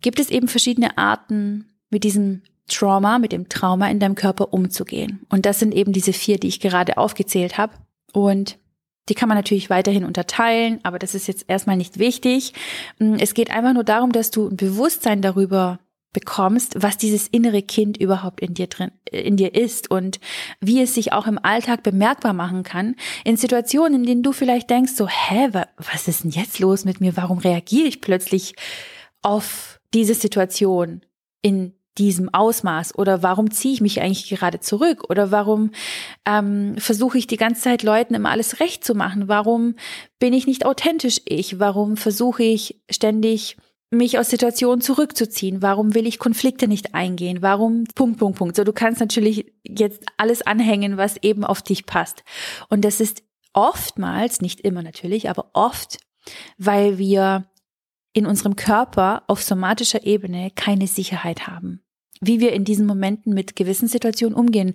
gibt 0.00 0.20
es 0.20 0.30
eben 0.30 0.48
verschiedene 0.48 0.96
Arten, 0.98 1.66
mit 1.90 2.04
diesem 2.04 2.42
Trauma, 2.68 3.18
mit 3.18 3.32
dem 3.32 3.48
Trauma 3.48 3.90
in 3.90 3.98
deinem 3.98 4.14
Körper 4.14 4.52
umzugehen. 4.52 5.26
Und 5.28 5.44
das 5.44 5.58
sind 5.58 5.74
eben 5.74 5.92
diese 5.92 6.12
vier, 6.12 6.38
die 6.38 6.48
ich 6.48 6.60
gerade 6.60 6.96
aufgezählt 6.96 7.58
habe. 7.58 7.74
Und 8.12 8.58
die 9.08 9.14
kann 9.14 9.28
man 9.28 9.36
natürlich 9.36 9.70
weiterhin 9.70 10.04
unterteilen, 10.04 10.78
aber 10.84 11.00
das 11.00 11.16
ist 11.16 11.26
jetzt 11.26 11.46
erstmal 11.48 11.76
nicht 11.76 11.98
wichtig. 11.98 12.52
Es 13.18 13.34
geht 13.34 13.50
einfach 13.50 13.72
nur 13.72 13.82
darum, 13.82 14.12
dass 14.12 14.30
du 14.30 14.48
ein 14.48 14.56
Bewusstsein 14.56 15.20
darüber 15.20 15.80
bekommst, 16.12 16.74
was 16.82 16.98
dieses 16.98 17.28
innere 17.28 17.62
Kind 17.62 17.96
überhaupt 17.96 18.40
in 18.40 18.54
dir 18.54 18.66
drin, 18.66 18.90
in 19.10 19.36
dir 19.36 19.54
ist 19.54 19.90
und 19.90 20.18
wie 20.60 20.82
es 20.82 20.94
sich 20.94 21.12
auch 21.12 21.26
im 21.26 21.38
Alltag 21.38 21.82
bemerkbar 21.82 22.32
machen 22.32 22.62
kann. 22.62 22.96
In 23.24 23.36
Situationen, 23.36 24.00
in 24.00 24.06
denen 24.06 24.22
du 24.22 24.32
vielleicht 24.32 24.70
denkst 24.70 24.92
so, 24.94 25.06
hä, 25.08 25.50
was 25.76 26.08
ist 26.08 26.24
denn 26.24 26.30
jetzt 26.30 26.58
los 26.58 26.84
mit 26.84 27.00
mir? 27.00 27.16
Warum 27.16 27.38
reagiere 27.38 27.86
ich 27.86 28.00
plötzlich 28.00 28.54
auf 29.22 29.80
diese 29.92 30.14
Situation 30.14 31.02
in 31.42 31.74
diesem 31.98 32.32
Ausmaß 32.32 32.96
oder 32.96 33.22
warum 33.22 33.50
ziehe 33.50 33.74
ich 33.74 33.80
mich 33.80 34.00
eigentlich 34.00 34.28
gerade 34.28 34.60
zurück 34.60 35.10
oder 35.10 35.30
warum 35.30 35.70
ähm, 36.24 36.76
versuche 36.78 37.18
ich 37.18 37.26
die 37.26 37.36
ganze 37.36 37.62
Zeit 37.62 37.82
Leuten 37.82 38.14
immer 38.14 38.30
alles 38.30 38.60
recht 38.60 38.84
zu 38.84 38.94
machen? 38.94 39.28
Warum 39.28 39.74
bin 40.18 40.32
ich 40.32 40.46
nicht 40.46 40.64
authentisch 40.64 41.20
ich? 41.24 41.58
Warum 41.58 41.96
versuche 41.96 42.42
ich 42.42 42.80
ständig 42.90 43.56
mich 43.90 44.18
aus 44.18 44.30
Situationen 44.30 44.80
zurückzuziehen? 44.80 45.62
Warum 45.62 45.94
will 45.94 46.06
ich 46.06 46.18
Konflikte 46.18 46.68
nicht 46.68 46.94
eingehen? 46.94 47.42
Warum 47.42 47.84
Punkt, 47.94 48.18
Punkt, 48.18 48.38
Punkt. 48.38 48.56
So, 48.56 48.64
du 48.64 48.72
kannst 48.72 49.00
natürlich 49.00 49.52
jetzt 49.64 50.04
alles 50.16 50.42
anhängen, 50.42 50.96
was 50.96 51.16
eben 51.22 51.44
auf 51.44 51.62
dich 51.62 51.86
passt. 51.86 52.22
Und 52.68 52.84
das 52.84 53.00
ist 53.00 53.22
oftmals, 53.52 54.40
nicht 54.40 54.60
immer 54.60 54.82
natürlich, 54.82 55.28
aber 55.28 55.50
oft, 55.54 55.98
weil 56.56 56.98
wir 56.98 57.46
in 58.12 58.26
unserem 58.26 58.56
Körper 58.56 59.24
auf 59.26 59.42
somatischer 59.42 60.04
Ebene 60.04 60.50
keine 60.54 60.86
Sicherheit 60.86 61.46
haben. 61.46 61.82
Wie 62.20 62.40
wir 62.40 62.52
in 62.52 62.64
diesen 62.64 62.86
Momenten 62.86 63.34
mit 63.34 63.56
gewissen 63.56 63.88
Situationen 63.88 64.36
umgehen 64.36 64.74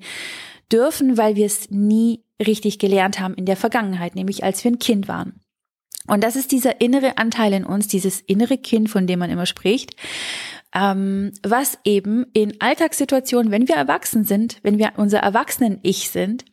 dürfen, 0.72 1.18
weil 1.18 1.36
wir 1.36 1.46
es 1.46 1.70
nie 1.70 2.24
richtig 2.46 2.80
gelernt 2.80 3.20
haben 3.20 3.36
in 3.36 3.46
der 3.46 3.58
Vergangenheit, 3.58 4.16
nämlich 4.16 4.44
als 4.44 4.64
wir 4.64 4.72
ein 4.72 4.80
Kind 4.80 5.08
waren. 5.08 5.42
Und 6.08 6.24
das 6.24 6.36
ist 6.36 6.52
dieser 6.52 6.82
innere 6.82 7.18
Anteil 7.18 7.54
in 7.54 7.66
uns, 7.66 7.88
dieses 7.88 8.22
innere 8.22 8.58
Kind, 8.58 8.90
von 8.90 9.08
dem 9.08 9.20
man 9.20 9.30
immer 9.30 9.46
spricht, 9.46 9.96
ähm, 10.74 11.32
was 11.42 11.78
eben 11.84 12.26
in 12.34 12.60
Alltagssituationen, 12.60 13.52
wenn 13.52 13.68
wir 13.68 13.76
erwachsen 13.76 14.24
sind, 14.24 14.60
wenn 14.62 14.78
wir 14.78 14.94
unser 14.98 15.20
Erwachsenen-Ich 15.20 16.10
sind, 16.10 16.46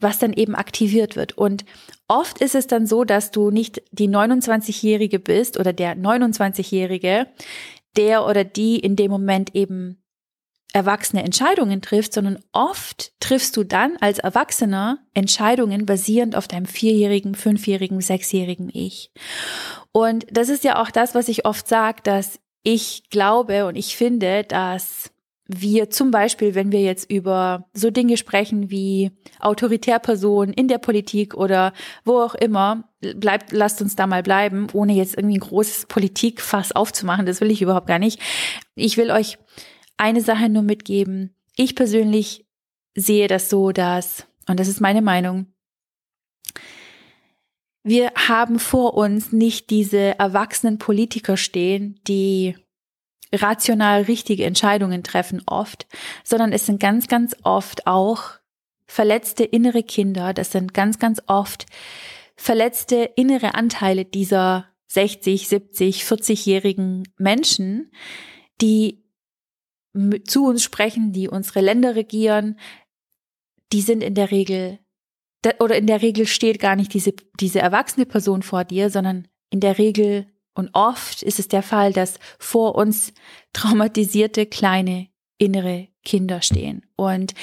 was 0.00 0.18
dann 0.18 0.32
eben 0.32 0.54
aktiviert 0.54 1.14
wird. 1.14 1.36
Und 1.36 1.64
oft 2.08 2.40
ist 2.40 2.54
es 2.54 2.66
dann 2.66 2.86
so, 2.86 3.04
dass 3.04 3.30
du 3.30 3.50
nicht 3.50 3.82
die 3.92 4.08
29-Jährige 4.08 5.18
bist 5.18 5.58
oder 5.58 5.72
der 5.72 5.96
29-Jährige, 5.96 7.26
der 7.96 8.26
oder 8.26 8.44
die 8.44 8.78
in 8.78 8.96
dem 8.96 9.10
Moment 9.10 9.54
eben 9.54 10.02
erwachsene 10.76 11.24
Entscheidungen 11.24 11.80
trifft, 11.80 12.12
sondern 12.12 12.38
oft 12.52 13.18
triffst 13.18 13.56
du 13.56 13.64
dann 13.64 13.96
als 14.02 14.18
Erwachsener 14.18 14.98
Entscheidungen 15.14 15.86
basierend 15.86 16.36
auf 16.36 16.48
deinem 16.48 16.66
vierjährigen, 16.66 17.34
fünfjährigen, 17.34 18.02
sechsjährigen 18.02 18.68
Ich. 18.70 19.10
Und 19.90 20.26
das 20.30 20.50
ist 20.50 20.64
ja 20.64 20.82
auch 20.82 20.90
das, 20.90 21.14
was 21.14 21.28
ich 21.28 21.46
oft 21.46 21.66
sage, 21.66 22.02
dass 22.02 22.40
ich 22.62 23.08
glaube 23.08 23.64
und 23.64 23.76
ich 23.76 23.96
finde, 23.96 24.44
dass 24.44 25.10
wir 25.48 25.88
zum 25.88 26.10
Beispiel, 26.10 26.54
wenn 26.54 26.72
wir 26.72 26.82
jetzt 26.82 27.10
über 27.10 27.64
so 27.72 27.90
Dinge 27.90 28.18
sprechen 28.18 28.70
wie 28.70 29.12
Autoritärpersonen 29.40 30.52
in 30.52 30.68
der 30.68 30.78
Politik 30.78 31.32
oder 31.32 31.72
wo 32.04 32.18
auch 32.20 32.34
immer, 32.34 32.90
bleibt, 33.14 33.52
lasst 33.52 33.80
uns 33.80 33.96
da 33.96 34.06
mal 34.06 34.22
bleiben, 34.22 34.66
ohne 34.74 34.92
jetzt 34.92 35.16
irgendwie 35.16 35.38
ein 35.38 35.48
großes 35.48 35.86
Politikfass 35.86 36.72
aufzumachen. 36.72 37.24
Das 37.24 37.40
will 37.40 37.50
ich 37.50 37.62
überhaupt 37.62 37.86
gar 37.86 37.98
nicht. 37.98 38.20
Ich 38.74 38.98
will 38.98 39.10
euch 39.10 39.38
eine 39.96 40.20
Sache 40.20 40.48
nur 40.48 40.62
mitgeben. 40.62 41.34
Ich 41.56 41.74
persönlich 41.74 42.46
sehe 42.94 43.28
das 43.28 43.50
so, 43.50 43.72
dass, 43.72 44.26
und 44.48 44.60
das 44.60 44.68
ist 44.68 44.80
meine 44.80 45.02
Meinung, 45.02 45.46
wir 47.82 48.10
haben 48.16 48.58
vor 48.58 48.94
uns 48.94 49.30
nicht 49.32 49.70
diese 49.70 50.18
erwachsenen 50.18 50.78
Politiker 50.78 51.36
stehen, 51.36 52.00
die 52.08 52.56
rational 53.32 54.02
richtige 54.02 54.44
Entscheidungen 54.44 55.04
treffen 55.04 55.42
oft, 55.46 55.86
sondern 56.24 56.52
es 56.52 56.66
sind 56.66 56.80
ganz, 56.80 57.06
ganz 57.06 57.36
oft 57.44 57.86
auch 57.86 58.32
verletzte 58.86 59.44
innere 59.44 59.82
Kinder, 59.82 60.32
das 60.32 60.52
sind 60.52 60.74
ganz, 60.74 60.98
ganz 60.98 61.22
oft 61.26 61.66
verletzte 62.36 63.10
innere 63.16 63.54
Anteile 63.54 64.04
dieser 64.04 64.66
60, 64.88 65.48
70, 65.48 66.02
40-jährigen 66.02 67.08
Menschen, 67.18 67.90
die 68.60 69.05
zu 70.26 70.46
uns 70.46 70.62
sprechen, 70.62 71.12
die 71.12 71.28
unsere 71.28 71.60
Länder 71.60 71.94
regieren, 71.96 72.58
die 73.72 73.80
sind 73.80 74.02
in 74.02 74.14
der 74.14 74.30
Regel, 74.30 74.78
oder 75.60 75.76
in 75.76 75.86
der 75.86 76.02
Regel 76.02 76.26
steht 76.26 76.58
gar 76.58 76.76
nicht 76.76 76.92
diese, 76.94 77.12
diese 77.38 77.60
erwachsene 77.60 78.06
Person 78.06 78.42
vor 78.42 78.64
dir, 78.64 78.90
sondern 78.90 79.28
in 79.50 79.60
der 79.60 79.78
Regel 79.78 80.26
und 80.56 80.70
oft 80.72 81.22
ist 81.22 81.38
es 81.38 81.48
der 81.48 81.62
Fall, 81.62 81.92
dass 81.92 82.18
vor 82.38 82.74
uns 82.76 83.12
traumatisierte 83.52 84.46
kleine 84.46 85.08
innere 85.38 85.88
Kinder 86.02 86.40
stehen. 86.40 86.86
Und 86.96 87.34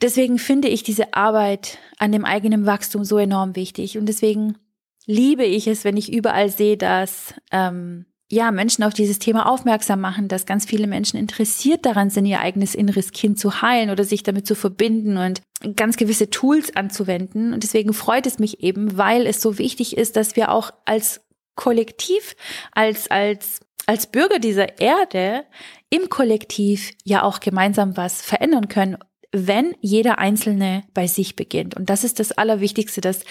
deswegen 0.00 0.38
finde 0.38 0.68
ich 0.68 0.82
diese 0.82 1.12
Arbeit 1.12 1.78
an 1.98 2.10
dem 2.10 2.24
eigenen 2.24 2.64
Wachstum 2.64 3.04
so 3.04 3.18
enorm 3.18 3.54
wichtig. 3.54 3.98
Und 3.98 4.06
deswegen 4.06 4.56
liebe 5.04 5.44
ich 5.44 5.66
es, 5.66 5.84
wenn 5.84 5.98
ich 5.98 6.10
überall 6.10 6.48
sehe, 6.48 6.78
dass 6.78 7.34
ähm, 7.50 8.06
ja, 8.32 8.50
Menschen 8.50 8.82
auf 8.82 8.94
dieses 8.94 9.18
Thema 9.18 9.46
aufmerksam 9.46 10.00
machen, 10.00 10.26
dass 10.26 10.46
ganz 10.46 10.64
viele 10.64 10.86
Menschen 10.86 11.18
interessiert 11.18 11.84
daran 11.84 12.08
sind, 12.08 12.24
ihr 12.24 12.40
eigenes 12.40 12.74
inneres 12.74 13.12
Kind 13.12 13.38
zu 13.38 13.60
heilen 13.60 13.90
oder 13.90 14.04
sich 14.04 14.22
damit 14.22 14.46
zu 14.46 14.54
verbinden 14.54 15.18
und 15.18 15.42
ganz 15.76 15.98
gewisse 15.98 16.30
Tools 16.30 16.74
anzuwenden. 16.74 17.52
Und 17.52 17.62
deswegen 17.62 17.92
freut 17.92 18.26
es 18.26 18.38
mich 18.38 18.62
eben, 18.62 18.96
weil 18.96 19.26
es 19.26 19.42
so 19.42 19.58
wichtig 19.58 19.98
ist, 19.98 20.16
dass 20.16 20.34
wir 20.34 20.50
auch 20.50 20.72
als 20.86 21.20
Kollektiv, 21.56 22.34
als, 22.70 23.10
als, 23.10 23.60
als 23.84 24.06
Bürger 24.06 24.38
dieser 24.38 24.80
Erde 24.80 25.44
im 25.90 26.08
Kollektiv 26.08 26.92
ja 27.04 27.24
auch 27.24 27.38
gemeinsam 27.38 27.98
was 27.98 28.22
verändern 28.22 28.68
können, 28.68 28.96
wenn 29.32 29.74
jeder 29.82 30.18
Einzelne 30.18 30.84
bei 30.94 31.06
sich 31.06 31.36
beginnt. 31.36 31.76
Und 31.76 31.90
das 31.90 32.02
ist 32.02 32.18
das 32.18 32.32
Allerwichtigste, 32.32 33.02
dass 33.02 33.26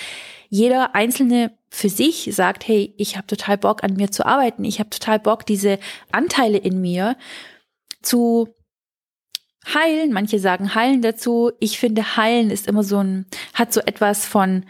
jeder 0.48 0.94
Einzelne 0.94 1.58
für 1.72 1.90
sich 1.90 2.30
sagt, 2.36 2.68
hey, 2.68 2.94
ich 2.98 3.16
habe 3.16 3.26
total 3.28 3.58
Bock 3.58 3.84
an 3.84 3.96
mir 3.96 4.12
zu 4.12 4.26
arbeiten, 4.26 4.66
ich 4.66 4.80
habe 4.80 4.90
total 4.90 5.20
Bock, 5.20 5.46
diese 5.46 5.80
Anteile 6.12 6.58
in 6.58 6.82
mir 6.82 7.16
zu 8.02 8.50
heilen. 9.74 10.12
Manche 10.12 10.40
sagen 10.40 10.76
heilen 10.76 11.02
dazu. 11.02 11.52
Ich 11.60 11.80
finde, 11.80 12.18
heilen 12.18 12.52
ist 12.52 12.68
immer 12.68 12.84
so 12.84 13.00
ein, 13.02 13.26
hat 13.54 13.72
so 13.72 13.80
etwas 13.80 14.26
von, 14.26 14.66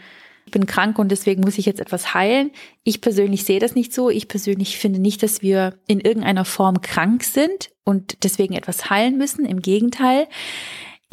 ich 0.46 0.52
bin 0.52 0.66
krank 0.66 0.98
und 0.98 1.10
deswegen 1.10 1.42
muss 1.42 1.58
ich 1.58 1.66
jetzt 1.66 1.80
etwas 1.80 2.14
heilen. 2.14 2.52
Ich 2.84 3.00
persönlich 3.00 3.44
sehe 3.44 3.58
das 3.58 3.74
nicht 3.74 3.92
so. 3.92 4.08
Ich 4.08 4.28
persönlich 4.28 4.78
finde 4.78 5.00
nicht, 5.00 5.22
dass 5.22 5.42
wir 5.42 5.78
in 5.86 6.00
irgendeiner 6.00 6.44
Form 6.44 6.80
krank 6.82 7.24
sind 7.24 7.70
und 7.84 8.22
deswegen 8.22 8.54
etwas 8.54 8.90
heilen 8.90 9.18
müssen. 9.18 9.44
Im 9.44 9.60
Gegenteil. 9.60 10.28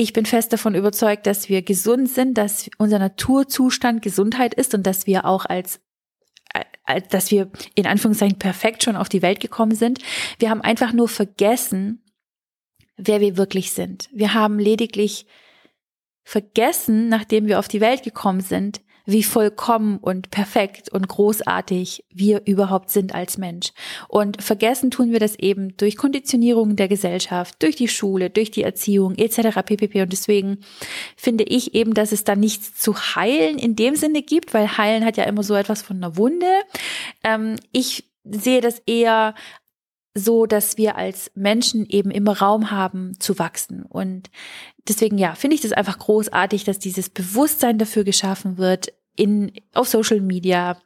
Ich 0.01 0.13
bin 0.13 0.25
fest 0.25 0.53
davon 0.53 0.75
überzeugt, 0.75 1.27
dass 1.27 1.49
wir 1.49 1.61
gesund 1.61 2.07
sind, 2.09 2.37
dass 2.37 2.69
unser 2.77 2.99
Naturzustand 2.99 4.01
Gesundheit 4.01 4.53
ist 4.53 4.73
und 4.73 4.87
dass 4.87 5.07
wir 5.07 5.25
auch 5.25 5.45
als 5.45 5.81
äh, 6.53 7.01
dass 7.09 7.31
wir 7.31 7.51
in 7.75 7.85
Anführungszeichen 7.85 8.39
perfekt 8.39 8.81
schon 8.81 8.95
auf 8.95 9.09
die 9.09 9.21
Welt 9.21 9.41
gekommen 9.41 9.75
sind. 9.75 9.99
Wir 10.37 10.51
haben 10.51 10.61
einfach 10.61 10.93
nur 10.93 11.09
vergessen, 11.09 12.01
wer 12.95 13.19
wir 13.19 13.35
wirklich 13.35 13.73
sind. 13.73 14.07
Wir 14.13 14.33
haben 14.33 14.57
lediglich 14.57 15.25
vergessen, 16.23 17.09
nachdem 17.09 17.47
wir 17.47 17.59
auf 17.59 17.67
die 17.67 17.81
Welt 17.81 18.03
gekommen 18.03 18.39
sind, 18.39 18.79
wie 19.09 19.23
vollkommen 19.23 19.97
und 19.97 20.29
perfekt 20.29 20.89
und 20.89 21.07
großartig 21.07 22.05
wir 22.13 22.43
überhaupt 22.45 22.91
sind 22.91 23.15
als 23.15 23.37
Mensch. 23.39 23.71
Und 24.07 24.41
vergessen 24.43 24.91
tun 24.91 25.11
wir 25.11 25.19
das 25.19 25.35
eben 25.35 25.75
durch 25.77 25.97
Konditionierung 25.97 26.75
der 26.75 26.87
Gesellschaft, 26.87 27.55
durch 27.63 27.75
die 27.75 27.87
Schule, 27.87 28.29
durch 28.29 28.51
die 28.51 28.61
Erziehung 28.61 29.15
etc. 29.15 29.61
ppp. 29.65 30.03
Und 30.03 30.11
deswegen 30.11 30.59
finde 31.15 31.43
ich 31.43 31.73
eben, 31.73 31.95
dass 31.95 32.11
es 32.11 32.23
da 32.23 32.35
nichts 32.35 32.75
zu 32.75 32.95
heilen 32.95 33.57
in 33.57 33.75
dem 33.75 33.95
Sinne 33.95 34.21
gibt, 34.21 34.53
weil 34.53 34.77
heilen 34.77 35.03
hat 35.03 35.17
ja 35.17 35.23
immer 35.23 35.41
so 35.41 35.55
etwas 35.55 35.81
von 35.81 35.97
einer 35.97 36.15
Wunde. 36.15 36.51
Ähm, 37.23 37.55
ich 37.71 38.11
sehe 38.23 38.61
das 38.61 38.79
eher 38.85 39.33
so, 40.13 40.45
dass 40.45 40.77
wir 40.77 40.97
als 40.97 41.31
Menschen 41.33 41.85
eben 41.87 42.11
immer 42.11 42.39
Raum 42.39 42.71
haben 42.71 43.19
zu 43.19 43.39
wachsen. 43.39 43.83
Und 43.83 44.29
deswegen, 44.87 45.17
ja, 45.17 45.33
finde 45.33 45.55
ich 45.55 45.61
das 45.61 45.71
einfach 45.71 45.97
großartig, 45.97 46.63
dass 46.63 46.77
dieses 46.79 47.09
Bewusstsein 47.09 47.77
dafür 47.77 48.03
geschaffen 48.03 48.57
wird, 48.57 48.91
in, 49.19 49.51
auf 49.73 49.87
Social 49.87 50.21
Media 50.21 50.77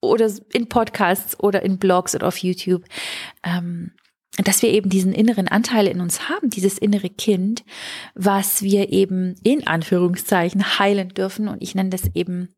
oder 0.00 0.30
in 0.52 0.68
Podcasts 0.68 1.38
oder 1.40 1.62
in 1.62 1.78
Blogs 1.78 2.14
oder 2.14 2.28
auf 2.28 2.38
YouTube, 2.38 2.84
ähm, 3.44 3.92
dass 4.38 4.62
wir 4.62 4.70
eben 4.70 4.88
diesen 4.88 5.12
inneren 5.12 5.48
Anteil 5.48 5.86
in 5.86 6.00
uns 6.00 6.28
haben, 6.28 6.48
dieses 6.48 6.78
innere 6.78 7.10
Kind, 7.10 7.64
was 8.14 8.62
wir 8.62 8.90
eben 8.90 9.34
in 9.42 9.66
Anführungszeichen 9.66 10.78
heilen 10.78 11.10
dürfen. 11.10 11.48
Und 11.48 11.62
ich 11.62 11.74
nenne 11.74 11.90
das 11.90 12.14
eben 12.14 12.48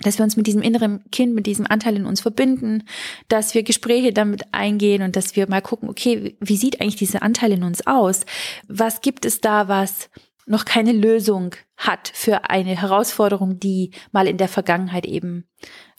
dass 0.00 0.18
wir 0.18 0.24
uns 0.24 0.36
mit 0.36 0.46
diesem 0.46 0.62
inneren 0.62 1.02
Kind, 1.10 1.34
mit 1.34 1.46
diesem 1.46 1.66
Anteil 1.66 1.96
in 1.96 2.06
uns 2.06 2.20
verbinden, 2.20 2.84
dass 3.26 3.54
wir 3.54 3.64
Gespräche 3.64 4.12
damit 4.12 4.42
eingehen 4.52 5.02
und 5.02 5.16
dass 5.16 5.34
wir 5.34 5.48
mal 5.48 5.60
gucken, 5.60 5.88
okay, 5.88 6.36
wie 6.40 6.56
sieht 6.56 6.80
eigentlich 6.80 6.94
dieser 6.94 7.22
Anteil 7.22 7.52
in 7.52 7.64
uns 7.64 7.84
aus? 7.84 8.24
Was 8.68 9.00
gibt 9.00 9.24
es 9.24 9.40
da, 9.40 9.66
was 9.66 10.08
noch 10.48 10.64
keine 10.64 10.92
Lösung 10.92 11.54
hat 11.76 12.10
für 12.12 12.50
eine 12.50 12.76
Herausforderung, 12.76 13.60
die 13.60 13.92
mal 14.12 14.26
in 14.26 14.36
der 14.36 14.48
Vergangenheit 14.48 15.06
eben 15.06 15.48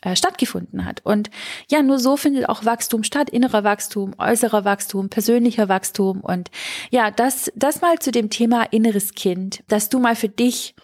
äh, 0.02 0.16
stattgefunden 0.16 0.86
hat. 0.86 1.06
Und 1.06 1.30
ja, 1.70 1.82
nur 1.82 2.00
so 2.00 2.18
findet 2.18 2.50
auch 2.50 2.66
Wachstum 2.66 3.04
statt, 3.04 3.30
innerer 3.30 3.64
Wachstum, 3.64 4.14
äußerer 4.18 4.66
Wachstum, 4.66 5.10
persönlicher 5.10 5.70
Wachstum. 5.70 6.22
Und 6.22 6.52
ja, 6.90 7.12
das, 7.12 7.52
das 7.56 7.82
mal 7.82 8.00
zu 8.00 8.12
dem 8.12 8.30
Thema 8.30 8.64
inneres 8.64 9.14
Kind, 9.14 9.64
dass 9.68 9.90
du 9.90 10.00
mal 10.00 10.16
für 10.16 10.30
dich 10.30 10.76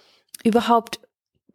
überhaupt 0.44 1.00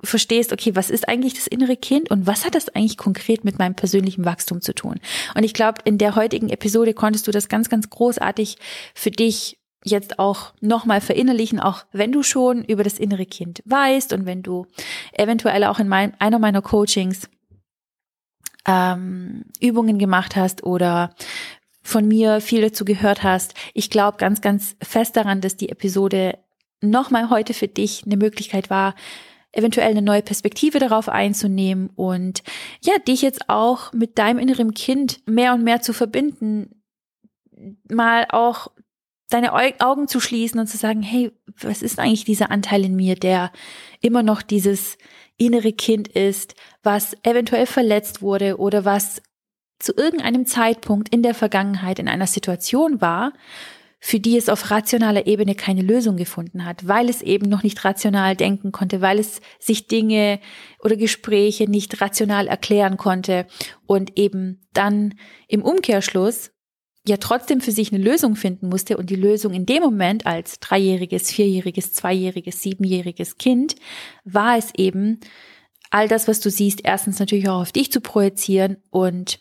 verstehst, 0.02 0.52
okay, 0.52 0.74
was 0.74 0.90
ist 0.90 1.08
eigentlich 1.08 1.34
das 1.34 1.46
innere 1.46 1.76
Kind 1.76 2.10
und 2.10 2.26
was 2.26 2.44
hat 2.44 2.54
das 2.54 2.68
eigentlich 2.70 2.96
konkret 2.96 3.44
mit 3.44 3.58
meinem 3.58 3.74
persönlichen 3.74 4.24
Wachstum 4.24 4.60
zu 4.60 4.74
tun? 4.74 5.00
Und 5.34 5.44
ich 5.44 5.54
glaube, 5.54 5.82
in 5.84 5.98
der 5.98 6.16
heutigen 6.16 6.48
Episode 6.48 6.94
konntest 6.94 7.26
du 7.26 7.30
das 7.30 7.48
ganz, 7.48 7.68
ganz 7.68 7.90
großartig 7.90 8.56
für 8.94 9.10
dich 9.10 9.59
jetzt 9.84 10.18
auch 10.18 10.52
nochmal 10.60 11.00
verinnerlichen, 11.00 11.60
auch 11.60 11.84
wenn 11.92 12.12
du 12.12 12.22
schon 12.22 12.64
über 12.64 12.84
das 12.84 12.98
innere 12.98 13.26
Kind 13.26 13.62
weißt 13.64 14.12
und 14.12 14.26
wenn 14.26 14.42
du 14.42 14.66
eventuell 15.12 15.64
auch 15.64 15.78
in 15.78 15.88
mein, 15.88 16.18
einer 16.20 16.38
meiner 16.38 16.62
Coachings 16.62 17.28
ähm, 18.66 19.44
Übungen 19.60 19.98
gemacht 19.98 20.36
hast 20.36 20.64
oder 20.64 21.14
von 21.82 22.06
mir 22.06 22.40
viel 22.40 22.60
dazu 22.60 22.84
gehört 22.84 23.22
hast. 23.22 23.54
Ich 23.72 23.90
glaube 23.90 24.18
ganz, 24.18 24.40
ganz 24.40 24.76
fest 24.82 25.16
daran, 25.16 25.40
dass 25.40 25.56
die 25.56 25.70
Episode 25.70 26.38
nochmal 26.82 27.30
heute 27.30 27.54
für 27.54 27.68
dich 27.68 28.04
eine 28.04 28.16
Möglichkeit 28.16 28.70
war, 28.70 28.94
eventuell 29.52 29.90
eine 29.90 30.02
neue 30.02 30.22
Perspektive 30.22 30.78
darauf 30.78 31.08
einzunehmen 31.08 31.90
und 31.96 32.42
ja, 32.82 32.98
dich 32.98 33.22
jetzt 33.22 33.48
auch 33.48 33.92
mit 33.92 34.18
deinem 34.18 34.38
inneren 34.38 34.74
Kind 34.74 35.20
mehr 35.26 35.54
und 35.54 35.64
mehr 35.64 35.80
zu 35.80 35.92
verbinden, 35.92 36.82
mal 37.88 38.26
auch 38.30 38.68
deine 39.30 39.52
Augen 39.80 40.08
zu 40.08 40.20
schließen 40.20 40.60
und 40.60 40.66
zu 40.66 40.76
sagen, 40.76 41.02
hey, 41.02 41.32
was 41.60 41.82
ist 41.82 41.98
eigentlich 41.98 42.24
dieser 42.24 42.50
Anteil 42.50 42.84
in 42.84 42.96
mir, 42.96 43.14
der 43.14 43.52
immer 44.00 44.22
noch 44.22 44.42
dieses 44.42 44.98
innere 45.36 45.72
Kind 45.72 46.08
ist, 46.08 46.54
was 46.82 47.16
eventuell 47.22 47.66
verletzt 47.66 48.20
wurde 48.20 48.58
oder 48.58 48.84
was 48.84 49.22
zu 49.78 49.94
irgendeinem 49.96 50.44
Zeitpunkt 50.44 51.08
in 51.08 51.22
der 51.22 51.34
Vergangenheit 51.34 51.98
in 51.98 52.08
einer 52.08 52.26
Situation 52.26 53.00
war, 53.00 53.32
für 53.98 54.18
die 54.18 54.36
es 54.36 54.48
auf 54.48 54.70
rationaler 54.70 55.26
Ebene 55.26 55.54
keine 55.54 55.82
Lösung 55.82 56.16
gefunden 56.16 56.64
hat, 56.64 56.88
weil 56.88 57.08
es 57.08 57.20
eben 57.20 57.48
noch 57.48 57.62
nicht 57.62 57.84
rational 57.84 58.34
denken 58.34 58.72
konnte, 58.72 59.02
weil 59.02 59.18
es 59.18 59.40
sich 59.58 59.88
Dinge 59.88 60.40
oder 60.82 60.96
Gespräche 60.96 61.64
nicht 61.64 62.00
rational 62.00 62.46
erklären 62.46 62.96
konnte 62.96 63.46
und 63.86 64.18
eben 64.18 64.66
dann 64.72 65.14
im 65.48 65.62
Umkehrschluss 65.62 66.50
ja 67.06 67.16
trotzdem 67.16 67.60
für 67.60 67.72
sich 67.72 67.92
eine 67.92 68.02
Lösung 68.02 68.36
finden 68.36 68.68
musste 68.68 68.96
und 68.96 69.10
die 69.10 69.16
Lösung 69.16 69.52
in 69.54 69.66
dem 69.66 69.82
Moment 69.82 70.26
als 70.26 70.60
dreijähriges, 70.60 71.30
vierjähriges, 71.30 71.92
zweijähriges, 71.92 72.62
siebenjähriges 72.62 73.38
Kind 73.38 73.76
war 74.24 74.56
es 74.58 74.72
eben, 74.76 75.20
all 75.90 76.08
das, 76.08 76.28
was 76.28 76.40
du 76.40 76.50
siehst, 76.50 76.80
erstens 76.84 77.18
natürlich 77.18 77.48
auch 77.48 77.62
auf 77.62 77.72
dich 77.72 77.90
zu 77.90 78.00
projizieren 78.00 78.76
und 78.90 79.40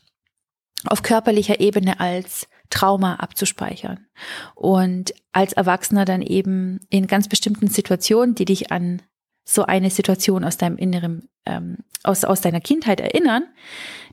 auf 0.86 1.04
körperlicher 1.04 1.60
Ebene 1.60 2.00
als 2.00 2.48
Trauma 2.70 3.16
abzuspeichern. 3.16 4.08
Und 4.56 5.14
als 5.32 5.54
Erwachsener 5.54 6.06
dann 6.06 6.22
eben 6.22 6.80
in 6.90 7.08
ganz 7.08 7.28
bestimmten 7.28 7.68
Situationen, 7.68 8.36
die 8.36 8.46
dich 8.46 8.72
an 8.72 9.02
so 9.46 9.64
eine 9.66 9.90
Situation 9.90 10.44
aus 10.44 10.58
deinem 10.58 10.78
Inneren, 10.78 11.28
ähm, 11.46 11.78
aus, 12.04 12.24
aus 12.24 12.42
deiner 12.42 12.62
Kindheit 12.62 13.00
erinnern, 13.00 13.44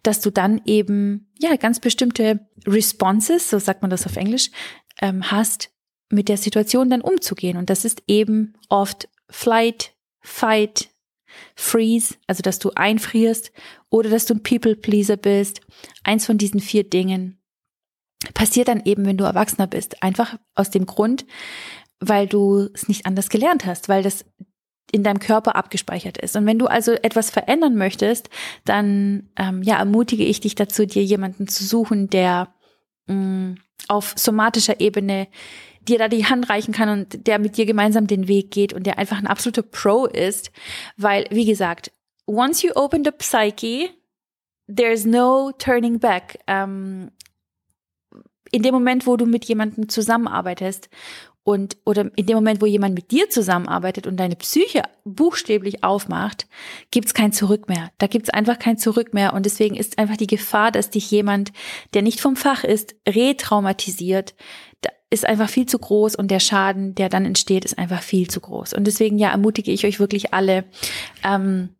dass 0.06 0.20
du 0.20 0.30
dann 0.30 0.60
eben, 0.64 1.32
ja, 1.38 1.56
ganz 1.56 1.80
bestimmte 1.80 2.48
Responses, 2.66 3.50
so 3.50 3.58
sagt 3.58 3.82
man 3.82 3.90
das 3.90 4.06
auf 4.06 4.16
Englisch, 4.16 4.50
ähm, 5.00 5.30
hast, 5.30 5.70
mit 6.10 6.28
der 6.28 6.36
Situation 6.36 6.90
dann 6.90 7.00
umzugehen. 7.00 7.56
Und 7.56 7.70
das 7.70 7.84
ist 7.84 8.02
eben 8.06 8.54
oft 8.68 9.08
Flight, 9.28 9.94
Fight, 10.20 10.90
Freeze, 11.54 12.14
also 12.26 12.42
dass 12.42 12.58
du 12.58 12.70
einfrierst 12.74 13.52
oder 13.90 14.08
dass 14.08 14.26
du 14.26 14.34
ein 14.34 14.42
People-Pleaser 14.42 15.16
bist. 15.16 15.60
Eins 16.04 16.26
von 16.26 16.38
diesen 16.38 16.60
vier 16.60 16.84
Dingen 16.84 17.40
passiert 18.34 18.68
dann 18.68 18.82
eben, 18.84 19.04
wenn 19.06 19.16
du 19.16 19.24
Erwachsener 19.24 19.66
bist. 19.66 20.02
Einfach 20.02 20.38
aus 20.54 20.70
dem 20.70 20.86
Grund, 20.86 21.26
weil 21.98 22.26
du 22.26 22.68
es 22.74 22.88
nicht 22.88 23.06
anders 23.06 23.28
gelernt 23.28 23.66
hast, 23.66 23.88
weil 23.88 24.02
das 24.02 24.24
in 24.96 25.02
deinem 25.02 25.20
Körper 25.20 25.54
abgespeichert 25.54 26.18
ist. 26.18 26.36
Und 26.36 26.46
wenn 26.46 26.58
du 26.58 26.66
also 26.66 26.92
etwas 26.92 27.30
verändern 27.30 27.76
möchtest, 27.76 28.30
dann 28.64 29.28
ähm, 29.36 29.62
ja 29.62 29.76
ermutige 29.76 30.24
ich 30.24 30.40
dich 30.40 30.54
dazu, 30.54 30.86
dir 30.86 31.04
jemanden 31.04 31.46
zu 31.48 31.64
suchen, 31.64 32.08
der 32.08 32.48
mh, 33.06 33.14
mm, 33.14 33.58
auf 33.88 34.14
somatischer 34.16 34.80
Ebene 34.80 35.28
dir 35.82 35.98
da 35.98 36.08
die 36.08 36.24
Hand 36.24 36.48
reichen 36.48 36.72
kann 36.72 36.88
und 36.88 37.26
der 37.26 37.38
mit 37.38 37.56
dir 37.56 37.66
gemeinsam 37.66 38.06
den 38.06 38.26
Weg 38.26 38.50
geht 38.50 38.72
und 38.72 38.86
der 38.86 38.98
einfach 38.98 39.18
ein 39.18 39.26
absoluter 39.26 39.62
Pro 39.62 40.06
ist, 40.06 40.50
weil 40.96 41.26
wie 41.30 41.44
gesagt, 41.44 41.92
once 42.26 42.62
you 42.62 42.72
open 42.74 43.04
the 43.04 43.12
psyche, 43.12 43.90
there's 44.66 45.04
no 45.04 45.52
turning 45.58 46.00
back. 46.00 46.38
Ähm, 46.46 47.12
in 48.50 48.62
dem 48.62 48.72
Moment, 48.72 49.06
wo 49.06 49.16
du 49.16 49.26
mit 49.26 49.44
jemandem 49.44 49.88
zusammenarbeitest 49.88 50.88
und 51.46 51.76
oder 51.84 52.10
in 52.16 52.26
dem 52.26 52.34
Moment, 52.34 52.60
wo 52.60 52.66
jemand 52.66 52.96
mit 52.96 53.12
dir 53.12 53.30
zusammenarbeitet 53.30 54.08
und 54.08 54.16
deine 54.16 54.34
Psyche 54.34 54.82
buchstäblich 55.04 55.84
aufmacht, 55.84 56.48
gibt's 56.90 57.14
kein 57.14 57.32
Zurück 57.32 57.68
mehr. 57.68 57.92
Da 57.98 58.08
gibt's 58.08 58.30
einfach 58.30 58.58
kein 58.58 58.78
Zurück 58.78 59.14
mehr 59.14 59.32
und 59.32 59.46
deswegen 59.46 59.76
ist 59.76 59.96
einfach 59.96 60.16
die 60.16 60.26
Gefahr, 60.26 60.72
dass 60.72 60.90
dich 60.90 61.08
jemand, 61.08 61.52
der 61.94 62.02
nicht 62.02 62.20
vom 62.20 62.34
Fach 62.34 62.64
ist, 62.64 62.96
retraumatisiert, 63.08 64.34
ist 65.08 65.24
einfach 65.24 65.48
viel 65.48 65.66
zu 65.66 65.78
groß 65.78 66.16
und 66.16 66.32
der 66.32 66.40
Schaden, 66.40 66.96
der 66.96 67.08
dann 67.08 67.24
entsteht, 67.24 67.64
ist 67.64 67.78
einfach 67.78 68.02
viel 68.02 68.28
zu 68.28 68.40
groß. 68.40 68.72
Und 68.72 68.84
deswegen 68.88 69.16
ja 69.16 69.30
ermutige 69.30 69.70
ich 69.70 69.86
euch 69.86 70.00
wirklich 70.00 70.34
alle, 70.34 70.64
ähm, 71.22 71.76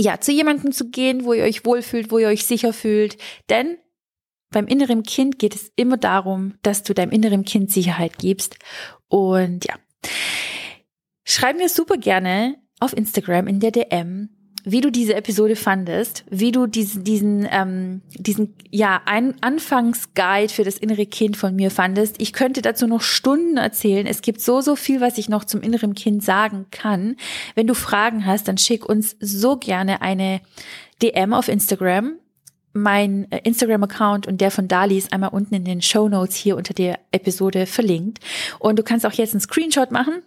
ja, 0.00 0.20
zu 0.20 0.30
jemandem 0.30 0.70
zu 0.70 0.90
gehen, 0.90 1.24
wo 1.24 1.32
ihr 1.32 1.42
euch 1.42 1.64
wohlfühlt, 1.64 2.12
wo 2.12 2.18
ihr 2.18 2.28
euch 2.28 2.46
sicher 2.46 2.72
fühlt, 2.72 3.18
denn 3.48 3.78
beim 4.50 4.66
inneren 4.66 5.02
Kind 5.02 5.38
geht 5.38 5.54
es 5.54 5.72
immer 5.76 5.96
darum, 5.96 6.54
dass 6.62 6.82
du 6.82 6.92
deinem 6.92 7.12
inneren 7.12 7.44
Kind 7.44 7.70
Sicherheit 7.70 8.18
gibst. 8.18 8.56
Und 9.08 9.64
ja, 9.64 9.74
schreib 11.24 11.56
mir 11.56 11.68
super 11.68 11.96
gerne 11.96 12.56
auf 12.80 12.96
Instagram 12.96 13.46
in 13.46 13.60
der 13.60 13.70
DM, 13.70 14.30
wie 14.64 14.80
du 14.80 14.90
diese 14.90 15.14
Episode 15.14 15.56
fandest, 15.56 16.24
wie 16.30 16.52
du 16.52 16.66
diesen, 16.66 17.04
diesen, 17.04 17.48
ähm, 17.50 18.02
diesen 18.12 18.56
ja, 18.70 19.00
ein 19.06 19.34
Anfangsguide 19.40 20.52
für 20.52 20.64
das 20.64 20.76
innere 20.76 21.06
Kind 21.06 21.36
von 21.36 21.54
mir 21.54 21.70
fandest. 21.70 22.20
Ich 22.20 22.32
könnte 22.32 22.60
dazu 22.60 22.86
noch 22.86 23.00
Stunden 23.00 23.56
erzählen. 23.56 24.06
Es 24.06 24.20
gibt 24.20 24.40
so, 24.40 24.60
so 24.60 24.76
viel, 24.76 25.00
was 25.00 25.16
ich 25.16 25.28
noch 25.28 25.44
zum 25.44 25.62
inneren 25.62 25.94
Kind 25.94 26.22
sagen 26.22 26.66
kann. 26.70 27.16
Wenn 27.54 27.66
du 27.66 27.74
Fragen 27.74 28.26
hast, 28.26 28.48
dann 28.48 28.58
schick 28.58 28.86
uns 28.86 29.16
so 29.20 29.56
gerne 29.56 30.02
eine 30.02 30.40
DM 31.00 31.32
auf 31.32 31.48
Instagram 31.48 32.19
mein 32.72 33.30
äh, 33.30 33.40
Instagram-Account 33.44 34.26
und 34.26 34.40
der 34.40 34.50
von 34.50 34.68
Dali 34.68 34.96
ist 34.96 35.12
einmal 35.12 35.30
unten 35.30 35.54
in 35.54 35.64
den 35.64 35.82
Show 35.82 36.08
Notes 36.08 36.36
hier 36.36 36.56
unter 36.56 36.74
der 36.74 36.98
Episode 37.12 37.66
verlinkt. 37.66 38.18
Und 38.58 38.78
du 38.78 38.82
kannst 38.82 39.06
auch 39.06 39.12
jetzt 39.12 39.34
einen 39.34 39.40
Screenshot 39.40 39.90
machen 39.90 40.22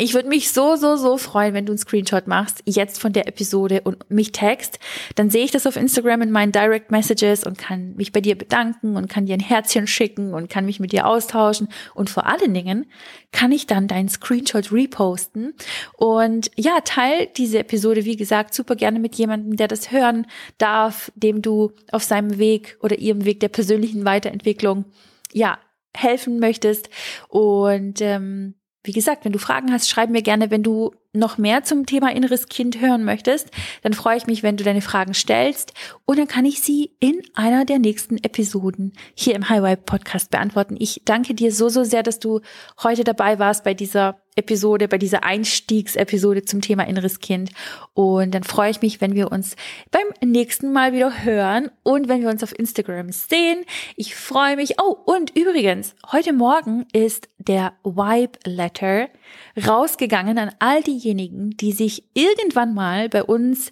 ich 0.00 0.14
würde 0.14 0.28
mich 0.28 0.50
so, 0.50 0.76
so, 0.76 0.96
so 0.96 1.16
freuen, 1.18 1.54
wenn 1.54 1.66
du 1.66 1.72
einen 1.72 1.78
Screenshot 1.78 2.26
machst, 2.26 2.62
jetzt 2.64 3.00
von 3.00 3.12
der 3.12 3.28
Episode 3.28 3.82
und 3.84 4.10
mich 4.10 4.32
text. 4.32 4.78
Dann 5.14 5.30
sehe 5.30 5.44
ich 5.44 5.50
das 5.50 5.66
auf 5.66 5.76
Instagram 5.76 6.22
in 6.22 6.30
meinen 6.30 6.52
Direct 6.52 6.90
Messages 6.90 7.44
und 7.44 7.58
kann 7.58 7.94
mich 7.96 8.12
bei 8.12 8.20
dir 8.20 8.36
bedanken 8.36 8.96
und 8.96 9.08
kann 9.08 9.26
dir 9.26 9.34
ein 9.34 9.40
Herzchen 9.40 9.86
schicken 9.86 10.34
und 10.34 10.50
kann 10.50 10.66
mich 10.66 10.80
mit 10.80 10.92
dir 10.92 11.06
austauschen. 11.06 11.68
Und 11.94 12.10
vor 12.10 12.26
allen 12.26 12.54
Dingen 12.54 12.86
kann 13.32 13.52
ich 13.52 13.66
dann 13.66 13.88
deinen 13.88 14.08
Screenshot 14.08 14.72
reposten. 14.72 15.54
Und 15.96 16.50
ja, 16.56 16.80
teil 16.84 17.28
diese 17.36 17.58
Episode, 17.58 18.04
wie 18.04 18.16
gesagt, 18.16 18.54
super 18.54 18.76
gerne 18.76 18.98
mit 18.98 19.14
jemandem, 19.16 19.56
der 19.56 19.68
das 19.68 19.90
hören 19.90 20.26
darf, 20.58 21.12
dem 21.14 21.42
du 21.42 21.72
auf 21.92 22.02
seinem 22.02 22.38
Weg 22.38 22.78
oder 22.82 22.98
ihrem 22.98 23.24
Weg 23.24 23.40
der 23.40 23.48
persönlichen 23.48 24.04
Weiterentwicklung, 24.04 24.86
ja, 25.32 25.58
helfen 25.94 26.38
möchtest. 26.38 26.90
Und 27.28 28.00
ähm, 28.00 28.54
wie 28.84 28.92
gesagt, 28.92 29.24
wenn 29.24 29.32
du 29.32 29.38
Fragen 29.38 29.72
hast, 29.72 29.88
schreib 29.88 30.10
mir 30.10 30.22
gerne. 30.22 30.50
Wenn 30.50 30.62
du 30.62 30.94
noch 31.18 31.38
mehr 31.38 31.64
zum 31.64 31.86
Thema 31.86 32.12
inneres 32.12 32.48
Kind 32.48 32.80
hören 32.80 33.04
möchtest, 33.04 33.48
dann 33.82 33.92
freue 33.92 34.16
ich 34.16 34.26
mich, 34.26 34.42
wenn 34.42 34.56
du 34.56 34.64
deine 34.64 34.80
Fragen 34.80 35.14
stellst 35.14 35.72
und 36.04 36.18
dann 36.18 36.28
kann 36.28 36.44
ich 36.44 36.60
sie 36.60 36.92
in 37.00 37.20
einer 37.34 37.64
der 37.64 37.78
nächsten 37.78 38.16
Episoden 38.18 38.92
hier 39.14 39.34
im 39.34 39.48
Highway 39.48 39.76
Podcast 39.76 40.30
beantworten. 40.30 40.76
Ich 40.78 41.02
danke 41.04 41.34
dir 41.34 41.52
so, 41.52 41.68
so 41.68 41.84
sehr, 41.84 42.02
dass 42.02 42.18
du 42.18 42.40
heute 42.82 43.04
dabei 43.04 43.38
warst 43.38 43.64
bei 43.64 43.74
dieser 43.74 44.20
Episode, 44.38 44.86
bei 44.86 44.98
dieser 44.98 45.24
Einstiegsepisode 45.24 46.44
zum 46.44 46.60
Thema 46.60 46.86
inneres 46.86 47.18
Kind. 47.18 47.50
Und 47.92 48.32
dann 48.34 48.44
freue 48.44 48.70
ich 48.70 48.80
mich, 48.80 49.00
wenn 49.00 49.14
wir 49.14 49.32
uns 49.32 49.56
beim 49.90 50.30
nächsten 50.30 50.72
Mal 50.72 50.92
wieder 50.92 51.24
hören 51.24 51.70
und 51.82 52.08
wenn 52.08 52.22
wir 52.22 52.28
uns 52.28 52.44
auf 52.44 52.56
Instagram 52.56 53.10
sehen. 53.10 53.64
Ich 53.96 54.14
freue 54.14 54.56
mich. 54.56 54.80
Oh, 54.80 54.96
und 55.04 55.36
übrigens, 55.36 55.96
heute 56.12 56.32
Morgen 56.32 56.86
ist 56.92 57.28
der 57.38 57.72
Vibe 57.82 58.38
Letter 58.44 59.08
rausgegangen 59.66 60.38
an 60.38 60.52
all 60.60 60.82
diejenigen, 60.82 61.07
die 61.14 61.72
sich 61.72 62.04
irgendwann 62.14 62.74
mal 62.74 63.08
bei 63.08 63.22
uns 63.22 63.70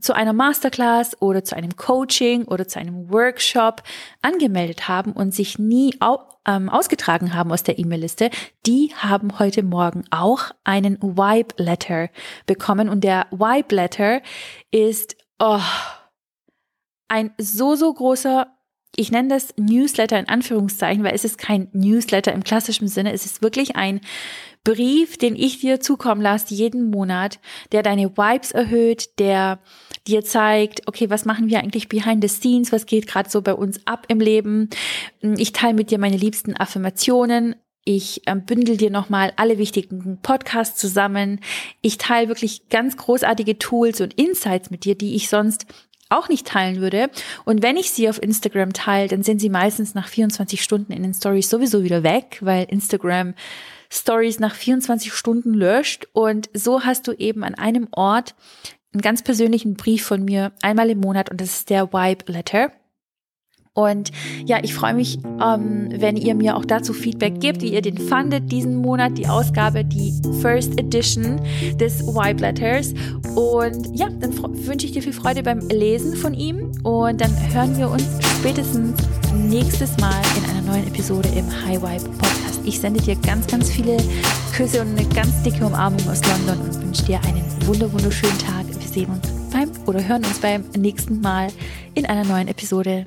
zu 0.00 0.14
einer 0.14 0.32
Masterclass 0.32 1.20
oder 1.22 1.42
zu 1.42 1.56
einem 1.56 1.76
Coaching 1.76 2.44
oder 2.44 2.68
zu 2.68 2.78
einem 2.78 3.10
Workshop 3.10 3.82
angemeldet 4.20 4.88
haben 4.88 5.12
und 5.12 5.34
sich 5.34 5.58
nie 5.58 5.94
ähm, 6.46 6.68
ausgetragen 6.68 7.34
haben 7.34 7.50
aus 7.50 7.62
der 7.62 7.78
E-Mail-Liste, 7.78 8.30
die 8.66 8.92
haben 8.96 9.38
heute 9.38 9.62
Morgen 9.62 10.04
auch 10.10 10.50
einen 10.64 11.00
Vibe 11.00 11.54
Letter 11.56 12.10
bekommen. 12.46 12.88
Und 12.88 13.04
der 13.04 13.26
Vibe 13.30 13.74
Letter 13.74 14.22
ist 14.70 15.16
oh, 15.38 15.60
ein 17.08 17.32
so, 17.38 17.74
so 17.74 17.92
großer 17.92 18.48
ich 18.98 19.10
nenne 19.10 19.28
das 19.28 19.52
Newsletter 19.58 20.18
in 20.18 20.28
Anführungszeichen, 20.28 21.04
weil 21.04 21.14
es 21.14 21.24
ist 21.24 21.36
kein 21.36 21.68
Newsletter 21.72 22.32
im 22.32 22.42
klassischen 22.42 22.88
Sinne. 22.88 23.12
Es 23.12 23.26
ist 23.26 23.42
wirklich 23.42 23.76
ein 23.76 24.00
Brief, 24.66 25.16
den 25.16 25.36
ich 25.36 25.60
dir 25.60 25.78
zukommen 25.78 26.20
lasse 26.20 26.52
jeden 26.52 26.90
Monat, 26.90 27.38
der 27.70 27.84
deine 27.84 28.16
Vibes 28.16 28.50
erhöht, 28.50 29.16
der 29.20 29.60
dir 30.08 30.24
zeigt, 30.24 30.88
okay, 30.88 31.08
was 31.08 31.24
machen 31.24 31.48
wir 31.48 31.60
eigentlich 31.60 31.88
behind 31.88 32.20
the 32.20 32.28
scenes, 32.28 32.72
was 32.72 32.84
geht 32.84 33.06
gerade 33.06 33.30
so 33.30 33.42
bei 33.42 33.54
uns 33.54 33.86
ab 33.86 34.06
im 34.08 34.18
Leben. 34.18 34.68
Ich 35.20 35.52
teile 35.52 35.74
mit 35.74 35.92
dir 35.92 36.00
meine 36.00 36.16
liebsten 36.16 36.56
Affirmationen. 36.56 37.54
Ich 37.84 38.22
ähm, 38.26 38.44
bündel 38.44 38.76
dir 38.76 38.90
nochmal 38.90 39.32
alle 39.36 39.58
wichtigen 39.58 40.18
Podcasts 40.20 40.80
zusammen. 40.80 41.38
Ich 41.80 41.96
teile 41.98 42.26
wirklich 42.26 42.68
ganz 42.68 42.96
großartige 42.96 43.60
Tools 43.60 44.00
und 44.00 44.14
Insights 44.14 44.70
mit 44.70 44.84
dir, 44.84 44.96
die 44.96 45.14
ich 45.14 45.28
sonst 45.28 45.66
auch 46.08 46.28
nicht 46.28 46.48
teilen 46.48 46.80
würde. 46.80 47.08
Und 47.44 47.62
wenn 47.62 47.76
ich 47.76 47.92
sie 47.92 48.08
auf 48.08 48.20
Instagram 48.20 48.72
teile, 48.72 49.06
dann 49.06 49.22
sind 49.22 49.40
sie 49.40 49.48
meistens 49.48 49.94
nach 49.94 50.08
24 50.08 50.60
Stunden 50.60 50.92
in 50.92 51.04
den 51.04 51.14
Stories 51.14 51.48
sowieso 51.48 51.84
wieder 51.84 52.02
weg, 52.02 52.38
weil 52.40 52.64
Instagram 52.64 53.34
Stories 53.96 54.40
nach 54.40 54.54
24 54.54 55.12
Stunden 55.12 55.54
löscht. 55.54 56.06
Und 56.12 56.50
so 56.52 56.82
hast 56.82 57.08
du 57.08 57.12
eben 57.12 57.44
an 57.44 57.54
einem 57.54 57.88
Ort 57.92 58.34
einen 58.92 59.02
ganz 59.02 59.22
persönlichen 59.22 59.74
Brief 59.74 60.04
von 60.04 60.24
mir 60.24 60.52
einmal 60.62 60.90
im 60.90 61.00
Monat 61.00 61.30
und 61.30 61.40
das 61.40 61.50
ist 61.58 61.70
der 61.70 61.92
Vibe 61.92 62.32
Letter. 62.32 62.72
Und 63.76 64.10
ja, 64.46 64.58
ich 64.62 64.72
freue 64.72 64.94
mich, 64.94 65.18
ähm, 65.22 65.88
wenn 65.90 66.16
ihr 66.16 66.34
mir 66.34 66.56
auch 66.56 66.64
dazu 66.64 66.94
Feedback 66.94 67.40
gebt, 67.40 67.60
wie 67.60 67.74
ihr 67.74 67.82
den 67.82 67.98
fandet 67.98 68.50
diesen 68.50 68.76
Monat, 68.76 69.18
die 69.18 69.26
Ausgabe, 69.26 69.84
die 69.84 70.14
First 70.40 70.80
Edition 70.80 71.42
des 71.78 72.02
Vibe 72.06 72.40
Letters. 72.40 72.94
Und 73.34 73.94
ja, 73.94 74.08
dann 74.08 74.32
wünsche 74.66 74.86
ich 74.86 74.92
dir 74.92 75.02
viel 75.02 75.12
Freude 75.12 75.42
beim 75.42 75.60
Lesen 75.68 76.16
von 76.16 76.32
ihm 76.32 76.72
und 76.84 77.20
dann 77.20 77.30
hören 77.52 77.76
wir 77.76 77.90
uns 77.90 78.04
spätestens 78.38 78.98
nächstes 79.34 79.94
Mal 79.98 80.22
in 80.38 80.50
einer 80.50 80.72
neuen 80.72 80.86
Episode 80.86 81.28
im 81.36 81.46
High 81.66 81.82
Vibe 81.82 82.08
Podcast. 82.16 82.55
Ich 82.66 82.80
sende 82.80 83.00
dir 83.00 83.14
ganz, 83.14 83.46
ganz 83.46 83.70
viele 83.70 83.96
Küsse 84.52 84.82
und 84.82 84.98
eine 84.98 85.08
ganz 85.14 85.40
dicke 85.44 85.64
Umarmung 85.64 86.00
aus 86.10 86.20
London 86.26 86.66
und 86.66 86.82
wünsche 86.82 87.04
dir 87.04 87.20
einen 87.22 87.44
wunder 87.64 87.90
wunderschönen 87.92 88.36
Tag. 88.38 88.66
Wir 88.68 88.88
sehen 88.88 89.10
uns 89.10 89.28
beim 89.52 89.70
oder 89.86 90.06
hören 90.06 90.24
uns 90.24 90.40
beim 90.40 90.64
nächsten 90.76 91.20
Mal 91.20 91.48
in 91.94 92.06
einer 92.06 92.24
neuen 92.24 92.48
Episode 92.48 93.06